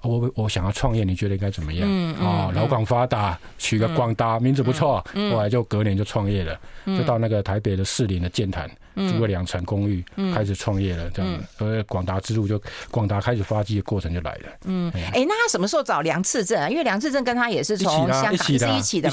[0.05, 1.87] 我我想要创业，你觉得应该怎么样？
[1.89, 5.03] 嗯哦，老广发达，取个广达名字不错。
[5.31, 10.03] 后来就隔年就创业了，就到那个台北的士林的建坛租了两层公寓，
[10.33, 11.09] 开始创业了。
[11.09, 14.49] 这样，所以广达之路就广达开始发迹的过程就来了。
[14.65, 16.69] 嗯，哎，那他什么时候找梁次正啊？
[16.69, 19.09] 因为梁次正跟他也是从香港一起的，一起的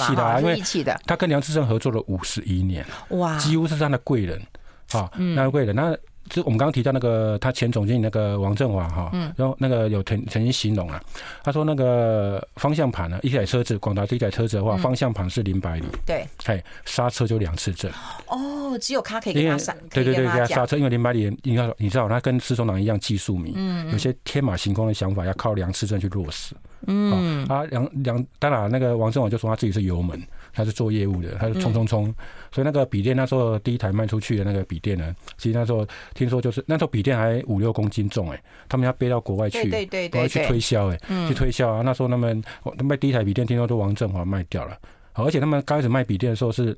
[0.56, 1.00] 一起的。
[1.06, 4.40] 他跟梁次正合作了五十一年，哇，几乎是他的贵人
[4.92, 5.96] 啊，那贵人那。
[6.32, 10.98] 就我们刚刚提到那个他前总经理那个王振华哈，然后那个有曾曾经形容啊，
[11.44, 17.92] 他说那个方向盘呢，一台车子广达这一台车子的话，方向盘是零百里，对，哎，刹车就两次正。
[18.28, 26.54] 哦，只有他可以给他刹，对对对，给他刹车，因为林百里，你要你知道他跟施宗棠一样技术迷，嗯有些天马行空的想法要靠两次正去落实。
[26.86, 30.18] 嗯，啊梁梁，当然那个王振华就说他自己是油门。
[30.54, 32.14] 他是做业务的，他是冲冲冲，嗯、
[32.52, 41.80] 所以那个笔电那时候第一台卖出去的那个笔电呢，其实那时候听说就是那时候笔电还五六公斤重哎，他们要背到国外去，对对对，国外去推销哎，嗯、去推销啊。
[41.82, 42.44] 那时候他们
[42.84, 44.76] 卖第一台笔电，听说都王振华卖掉了，
[45.14, 46.76] 而且他们刚开始卖笔电的时候是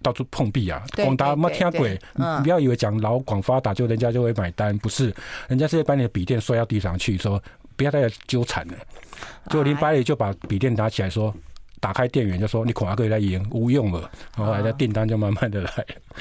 [0.00, 5.12] 到处碰壁啊，广达没听鬼，你不要以为讲老广发达就人家就会买单，不是，
[5.48, 7.42] 人家是会把你的笔电摔到地上去，说
[7.74, 8.74] 不要再纠缠了，
[9.50, 11.34] 就林百里就把笔电拿起来说。
[11.80, 15.70] 打开电源就说你恐怕可以来赢，无用了，然后来的订单就慢慢的来，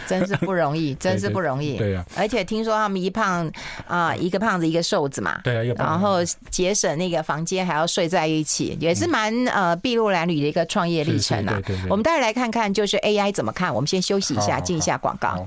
[0.07, 1.77] 真是不容易， 真是不容易。
[1.77, 3.51] 对啊，而且听说他们一胖
[3.87, 11.59] 啊，一个胖子一个瘦子嘛，对啊，然后节省那个房间还要睡在一起，也是蛮呃筚路蓝缕的一个创业历程啊。
[11.89, 13.73] 我们待会来看看，就是 AI 怎么看。
[13.73, 15.29] 我们先休息一下，进一下广告。
[15.29, 15.45] 好，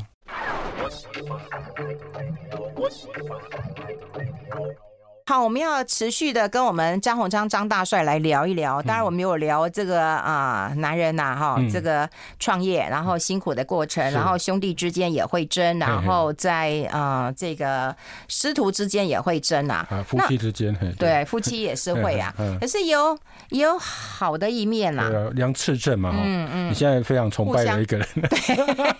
[5.37, 8.81] 我们要持续的跟我们张鸿昌张大帅来聊一聊。
[8.83, 12.09] 当然，我们有聊这个啊，男人呐，哈，这个
[12.39, 17.95] 创业，然后辛苦的过程，然后兄弟之间也会争，然后在啊这个
[18.29, 22.33] 师徒之间也会争啊，夫妻之间，对，夫妻也是会啊。
[22.61, 23.19] 可是有
[23.51, 25.11] 也有好的一面啦。
[25.33, 28.07] 梁次正嘛，嗯嗯，你现在非常崇拜的一个人。
[28.31, 28.39] 对，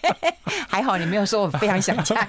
[0.69, 2.27] 还好你没有说我非常想嫁。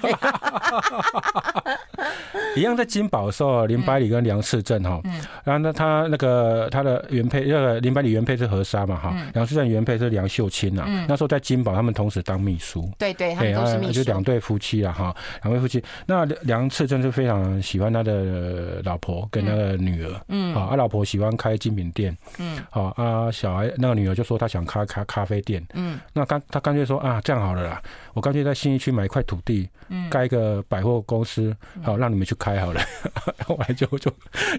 [2.56, 5.00] 一样在金宝的时候，林百里跟梁次正哈，
[5.44, 10.86] 然后呢，他那个他的原配，那个林百里原配是何沙嘛哈，梁次正原配是梁秀清呐。
[11.08, 15.82] 那时候在金宝，他们同时当秘书，对对，他们都是秘书，就两对夫妻了哈，两位夫妻。
[16.06, 27.82] 那梁次正是非常喜欢他的老婆跟那个女儿，嗯，啊，他老婆喜欢开精品店，嗯，好啊，小孩那个女儿就说她想开咖咖啡店，嗯，那干他干脆说啊，这样好了啦，
[28.14, 32.80] 我干脆在新一区买一块土地，嗯，盖一个百货公司，好让你们去开好了。
[33.46, 34.10] 后来就 就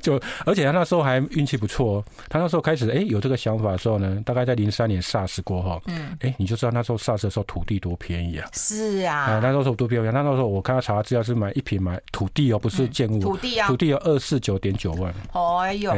[0.02, 2.04] 就，而且他那时候还运气不错。
[2.30, 8.48] 他那时候开始哎、欸、有这个想法的时候呢，大概在零三年 SARS 过后，嗯，哎、欸、你就知道那时候 SARS 的时候土地多便宜啊。
[8.54, 10.10] 是啊，啊那时候多便宜。
[10.12, 15.14] 那时候我看他查资料是买一平买土地哦，不是建物，土地啊，土地有二四九点九万。
[15.62, 15.94] 哎呦，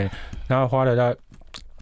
[0.47, 1.15] 然后花了他。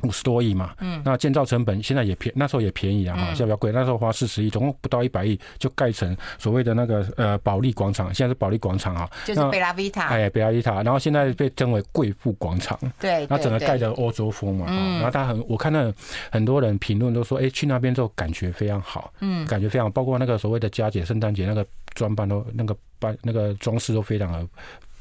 [0.04, 3.72] 五十多亿嘛，嗯，那建造成本现在也便，那时候也便宜啊，哈，现在比较贵。
[3.72, 15.91] 那时候花四十亿，总共不到一百亿就盖成所谓的那个呃保利广场，现在是保利广场啊，就是贝拉维塔，哎，贝拉维塔，然后现在被称为贵妇广场，对，那整个盖的欧洲风嘛，嗯，然后他很，我看到
[16.32, 24.47] 很多人评论都说，哎，去那边之后感觉非常好，嗯，感觉非常，包括那个所谓的佳节、圣诞节那个装扮都那个扮那个装饰都非常的。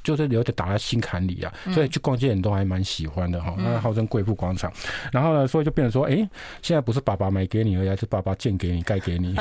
[0.02, 3.54] 就是有点打在心坎里啊，所以去逛街人都还蛮喜欢的哈。
[3.58, 4.72] 那号称贵妇广场，
[5.12, 6.16] 然后呢，所以就变成说，哎，
[6.62, 9.34] 现在不是爸爸买给你而已，而是爸爸建给你盖给你。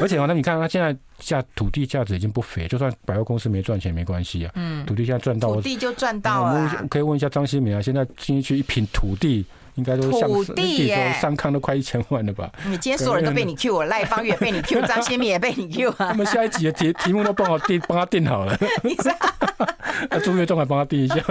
[0.00, 4.52] 而且 那你看，他现在价土地价值已经不菲，就算百货公司没赚钱没关系啊。
[4.54, 6.86] 嗯，土地现在赚到，土地就赚到了。
[6.90, 9.44] 可以问一下张新民啊，现在新一区一平土地。
[9.74, 12.50] 应该都是土地耶，上康都快一千万了吧？
[12.66, 16.08] 你今天所有人都被你 Q 我，赖芳玉也被你 Q，张新民也被你 Q 啊。
[16.08, 18.56] 他们下一集的题题目都帮我定，帮他定好了。
[18.82, 19.66] 你知道？
[20.10, 21.16] 啊，朱月忠还帮他定一下。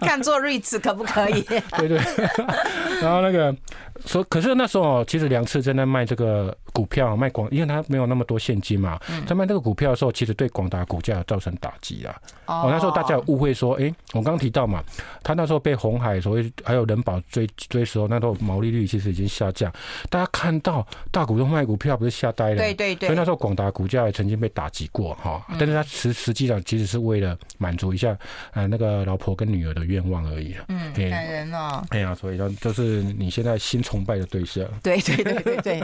[0.00, 1.42] 看做 REITs 可不可以？
[1.76, 1.98] 对对。
[3.00, 3.54] 然后那个
[4.06, 6.56] 说，可是那时候其实梁次正在卖这个。
[6.70, 9.00] 股票卖广，因为他没有那么多现金嘛。
[9.26, 12.14] 他卖这个股票的时候，其实对广达股价造成打击啊。
[12.46, 14.80] 哦，那时候大家有误会说，哎，我刚刚提到嘛，
[15.24, 19.72] 他那时候被红海所谓还有人保追追时候，那时候毛利率其实已经下降。
[20.08, 22.56] 大家看到大股东卖股票，不是吓呆了？
[22.58, 23.08] 对对对。
[23.08, 25.44] 所以那时候广达股价也曾经被打击过哈。
[25.58, 28.16] 但是他实实际上其实是为了满足一下
[28.52, 30.54] 呃那个老婆跟女儿的愿望而已。
[30.68, 31.82] 嗯，感人哦。
[31.88, 34.62] 哎呀，所以说就是你现在新崇拜的对象。
[34.84, 35.82] 对对对对对，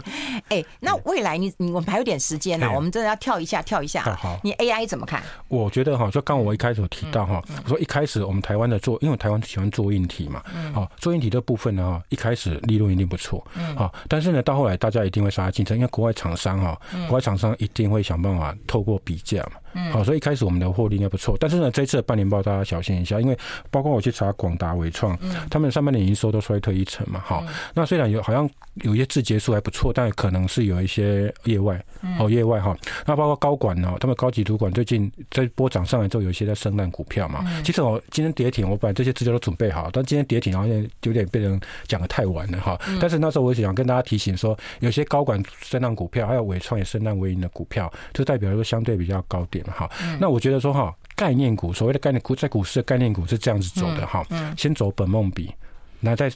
[0.51, 0.65] 哎。
[0.81, 4.03] 那未来你你我们还有点时间呢，我们真的要跳一下跳一下。
[4.03, 5.23] 好，你 AI 怎么看？
[5.49, 10.43] 我觉得哈，就刚我一开始有提到哈，我说一开始我们台湾的做，因为台湾喜欢做硬体嘛，
[10.75, 13.43] 好，做硬体这部分呢哈，一开始利润一定不错，
[13.77, 19.53] 好，但是呢到后来大家一定会杀进竞争，因为国外厂商哈，国外厂商一定会想办法透过比价嘛。
[19.93, 23.37] 好，所以一开始我们的获利应该不错，但是呢，这一次的半年报大家小心一下，因为
[23.71, 25.19] 包括我去查广达、伟创，
[25.51, 27.21] 他们上半年营收都衰退一成嘛。
[27.25, 27.45] 好，
[27.75, 28.49] 那虽然有好像
[28.83, 31.83] 有一些字节数还不错，但可能是有一些业外
[32.19, 32.77] 哦，业外哈。
[33.07, 37.45] 那包括高管呢，他们高级主管最近在波涨上来之后，有一些在生烂股票嘛。
[37.65, 42.79] 其实我今天跌停，我把这些资料都准备好，但今天跌停好像有点被人讲的太晚了哈。
[43.01, 49.64] 但是那时候我想跟大家提醒说，有些高管生烂股票，还有伟创也生烂为盈的股票，就代表说相对比较高点。
[49.73, 55.53] 好，那我觉得说哈，概念股，所谓的概念股，在股市的概念股是这样子走的哈，先走本梦比，
[56.01, 56.31] 那再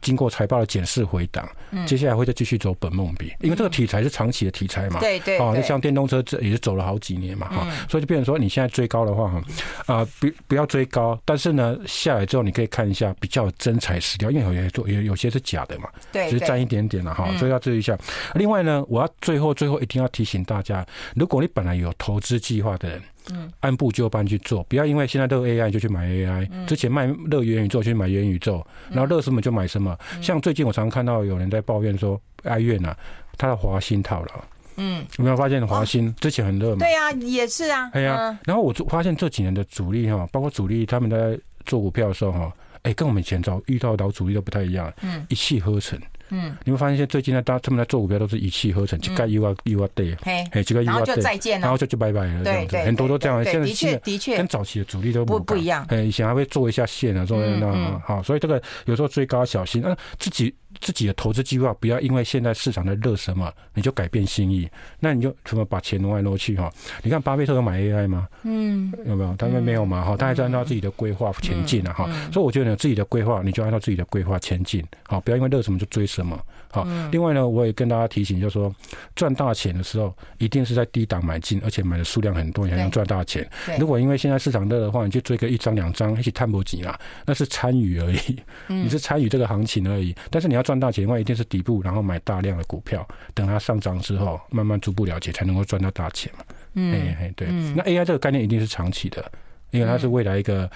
[0.00, 1.48] 经过财报的检视回档，
[1.86, 9.42] 接下来会再继续走本梦比，因为这个题材是长期的题材嘛，对对，哦，就像电动车这也是走了好几年嘛哈，所以就变成说你现在追高的话哈，
[9.86, 17.98] 啊，不不要追高，但是呢下来之后你可以看一下比较真材实料，因为有些做有有些是假的嘛，对，只是沾一点点了哈，所以要注意一下。
[18.34, 23.02] 另外呢，我要最后最后一定要提醒大家，如果你本来有投资计划的人。
[23.32, 29.96] 嗯，按部就班去做，不要因为现在热 AI 就去买 AI，之前卖乐元宇宙去买元宇宙，然后乐什么就买什么。
[30.20, 32.94] 像最近我常常看到有人在抱怨说，哀怨呐，
[33.36, 34.44] 他的华兴套了。
[34.76, 36.78] 嗯，有没有发现华兴之前很热嘛？
[36.78, 37.90] 对呀，也是啊。
[37.92, 42.52] 哎呀，然后我发现这几年的主力哈，包括主力他们在做股票的时候哈，
[42.82, 45.98] 哎，跟我们以前早遇到的老主力都不太一样，嗯，一气呵成。
[46.30, 51.14] 嗯，你会发现现在最近呢，大他们在做股票都是一气呵成，几个 U 啊 U 啊对，嘿，几个 U 啊对，
[51.58, 53.42] 然后就就拜拜了，这样子，很多都这样。
[53.44, 54.36] 现在的确的确。
[54.36, 60.54] 跟早期的主力都不不一样，哎，以前还会做一下线啊，做那好，所以这个有时候追高小心，那，自己。
[60.80, 64.68] 自己的投资计划不要因为现在市场的热什么，你就改变心意，
[65.00, 66.72] 那你就什么把钱挪来挪去哈？
[67.02, 68.28] 你看巴菲特有买 AI 吗？
[68.44, 69.34] 嗯，有没有？
[69.36, 70.16] 他们没有嘛哈？
[70.16, 72.08] 他还是按照自己的规划前进了哈。
[72.32, 76.38] 所以我觉得呢，自己的规划你就按照自己的规划前进，好，不要因为热什么就追什么。
[76.70, 78.74] 好，另外呢，我也跟大家提醒，就是说
[79.16, 83.48] 赚大钱的时候，一定是在低档买进，而且买的数量很多，你才能赚大钱。
[83.78, 88.38] 如果因为现在市场热的话，你就追个一张两张一起探不紧啊，那是参与而已，
[88.68, 90.14] 你是参与这个行情而已。
[90.30, 96.44] 但是你要赚大钱的话，一定是底部，然后买大量的股票，等它上涨之后，慢慢逐步了解，才能够赚到大钱嘛。
[96.74, 97.48] 嗯，对。
[97.74, 99.24] 那 AI 这个概念一定是长期的，
[99.70, 100.70] 因为它是未来一个，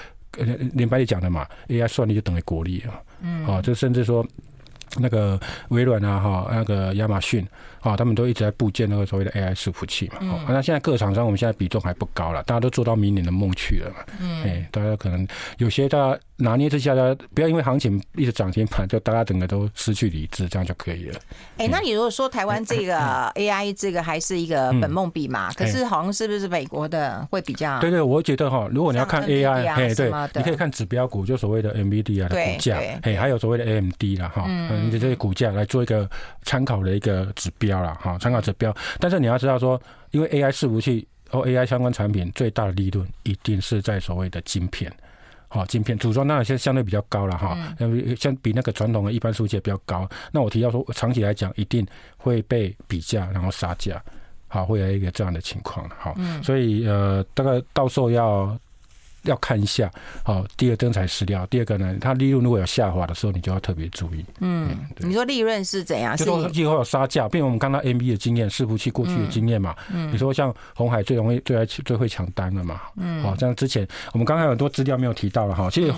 [0.73, 2.99] 连白里讲的嘛，AI 算力就等于国力啊。
[3.21, 4.27] 嗯，好，就甚至说。
[4.99, 5.39] 那个
[5.69, 7.47] 微软啊，哈，那个亚马逊
[7.83, 10.19] 啊，他们都一直在部件那个所谓的 AI 伺服器嘛。
[10.21, 10.41] 嗯。
[10.49, 13.97] 那现在各厂商，我们现在比重还不高了，大家都做到明年的梦去了嘛。
[14.21, 14.43] 嗯。
[14.45, 15.27] 哎，大家可能
[15.59, 16.19] 有些大家。
[16.39, 21.21] 拿捏之下大家，不要因为行情一直涨停盘，就大家整个都失去理智，这样就可以了。
[21.57, 22.97] 哎、欸，那你如果说台湾这个
[23.37, 25.51] AI 这个还是一个本梦比嘛？
[25.51, 27.79] 嗯、可是好像是不是美国的会比较？
[27.79, 34.45] 对对，我觉得哈，如果你要看 AI，哎，对，你可以看指标股，就所谓的 NVIDIA 的股价，哎，还有所谓的 AMD 啦，哈，
[34.83, 36.11] 你的这些股价来做一个
[36.43, 38.75] 参考的一个指标啦，哈，参考指标。
[38.99, 44.93] 但是你要知道说，因为 AI 伺服器或 AI 相关产品最大的利润一定是在所谓的晶片。
[45.49, 47.59] 好，晶片组装那些相对比较高了哈，
[48.19, 50.09] 相比那个传统的一般数据比较高。
[50.33, 54.03] 那我提到说，长期来讲一定会被比价，然后杀价，
[54.49, 55.87] 好，会有一个这样的情况。
[55.99, 58.59] 好，所以呃，大概到时候要
[59.23, 59.91] 要看一下。
[60.25, 61.47] 好，第二真材实料。
[61.47, 64.25] 第二个呢，它利润如果有下滑的时候，你就要特别注意。
[64.41, 66.17] 嗯，你说利润是怎样？
[66.17, 69.75] 就说以后有杀价，比如我们刚到 NB 的经验，伺服器过去的经验嘛。
[69.93, 70.13] 嗯。
[70.13, 72.81] 你说像红海最容易、最爱、最会抢单了嘛？
[72.97, 73.23] 嗯。
[73.23, 75.69] 好，像之前我们刚刚有很多资料没有提到了哈。
[75.71, 75.93] 其实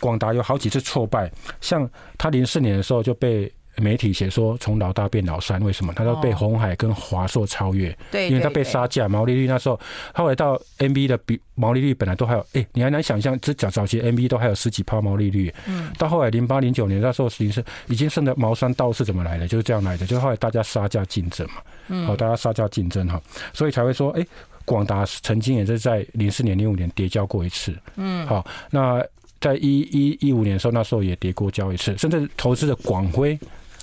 [0.00, 1.88] 广达有好几次挫败，像
[2.18, 3.52] 他零四年的时候就被。
[3.76, 5.92] 媒体写说从老大变老三，为什么？
[5.94, 9.78] 他都被红海跟华硕超越，对，因为他被杀价，毛利率那时候，
[10.14, 19.46] 后来到 NB 的比毛利率本来都还有，哎，你还难想象，这早早期 NB 都还有十几趴毛利率，嗯，到后来零八零九年那时候，实际是已经剩的毛三道是怎么来的？
[19.46, 21.56] 就是这样来的，就是后来大家杀价竞争嘛，
[21.88, 23.20] 嗯，好，大家杀价竞争哈，
[23.52, 24.26] 所以才会说，哎，
[24.64, 29.04] 广达曾经也是在零四年、零五年跌交过一次，嗯，好，那
[29.40, 33.38] 在一一一五年的时候，那时候也跌过交一次，甚至投资的广辉。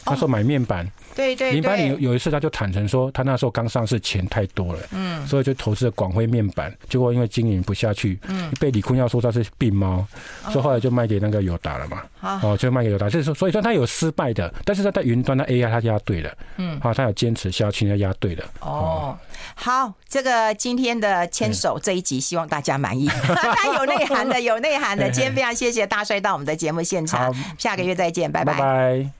[0.05, 10.05] 那时候买面板，对对，零八年有一次他就坦诚说，他那时候刚上市，钱太多了，嗯，所以就投资了广辉面板，结果因为经营不下去，嗯，被李坤耀说他是病猫，
[10.51, 12.03] 所以后来就卖给那个友达了嘛，
[12.41, 19.17] 哦，就卖给友达，就是说，所以说他有失败的，但是他在云端的 AI 他压对了，嗯，好，他有坚持下去，他压对了，哦，
[19.55, 23.07] 好，这个今天的牵手这一集，希望大家满意，
[23.57, 29.07] 他有内涵的，有内涵的，今天非常谢谢大帅到我们的节目现场，下个月再见，拜拜。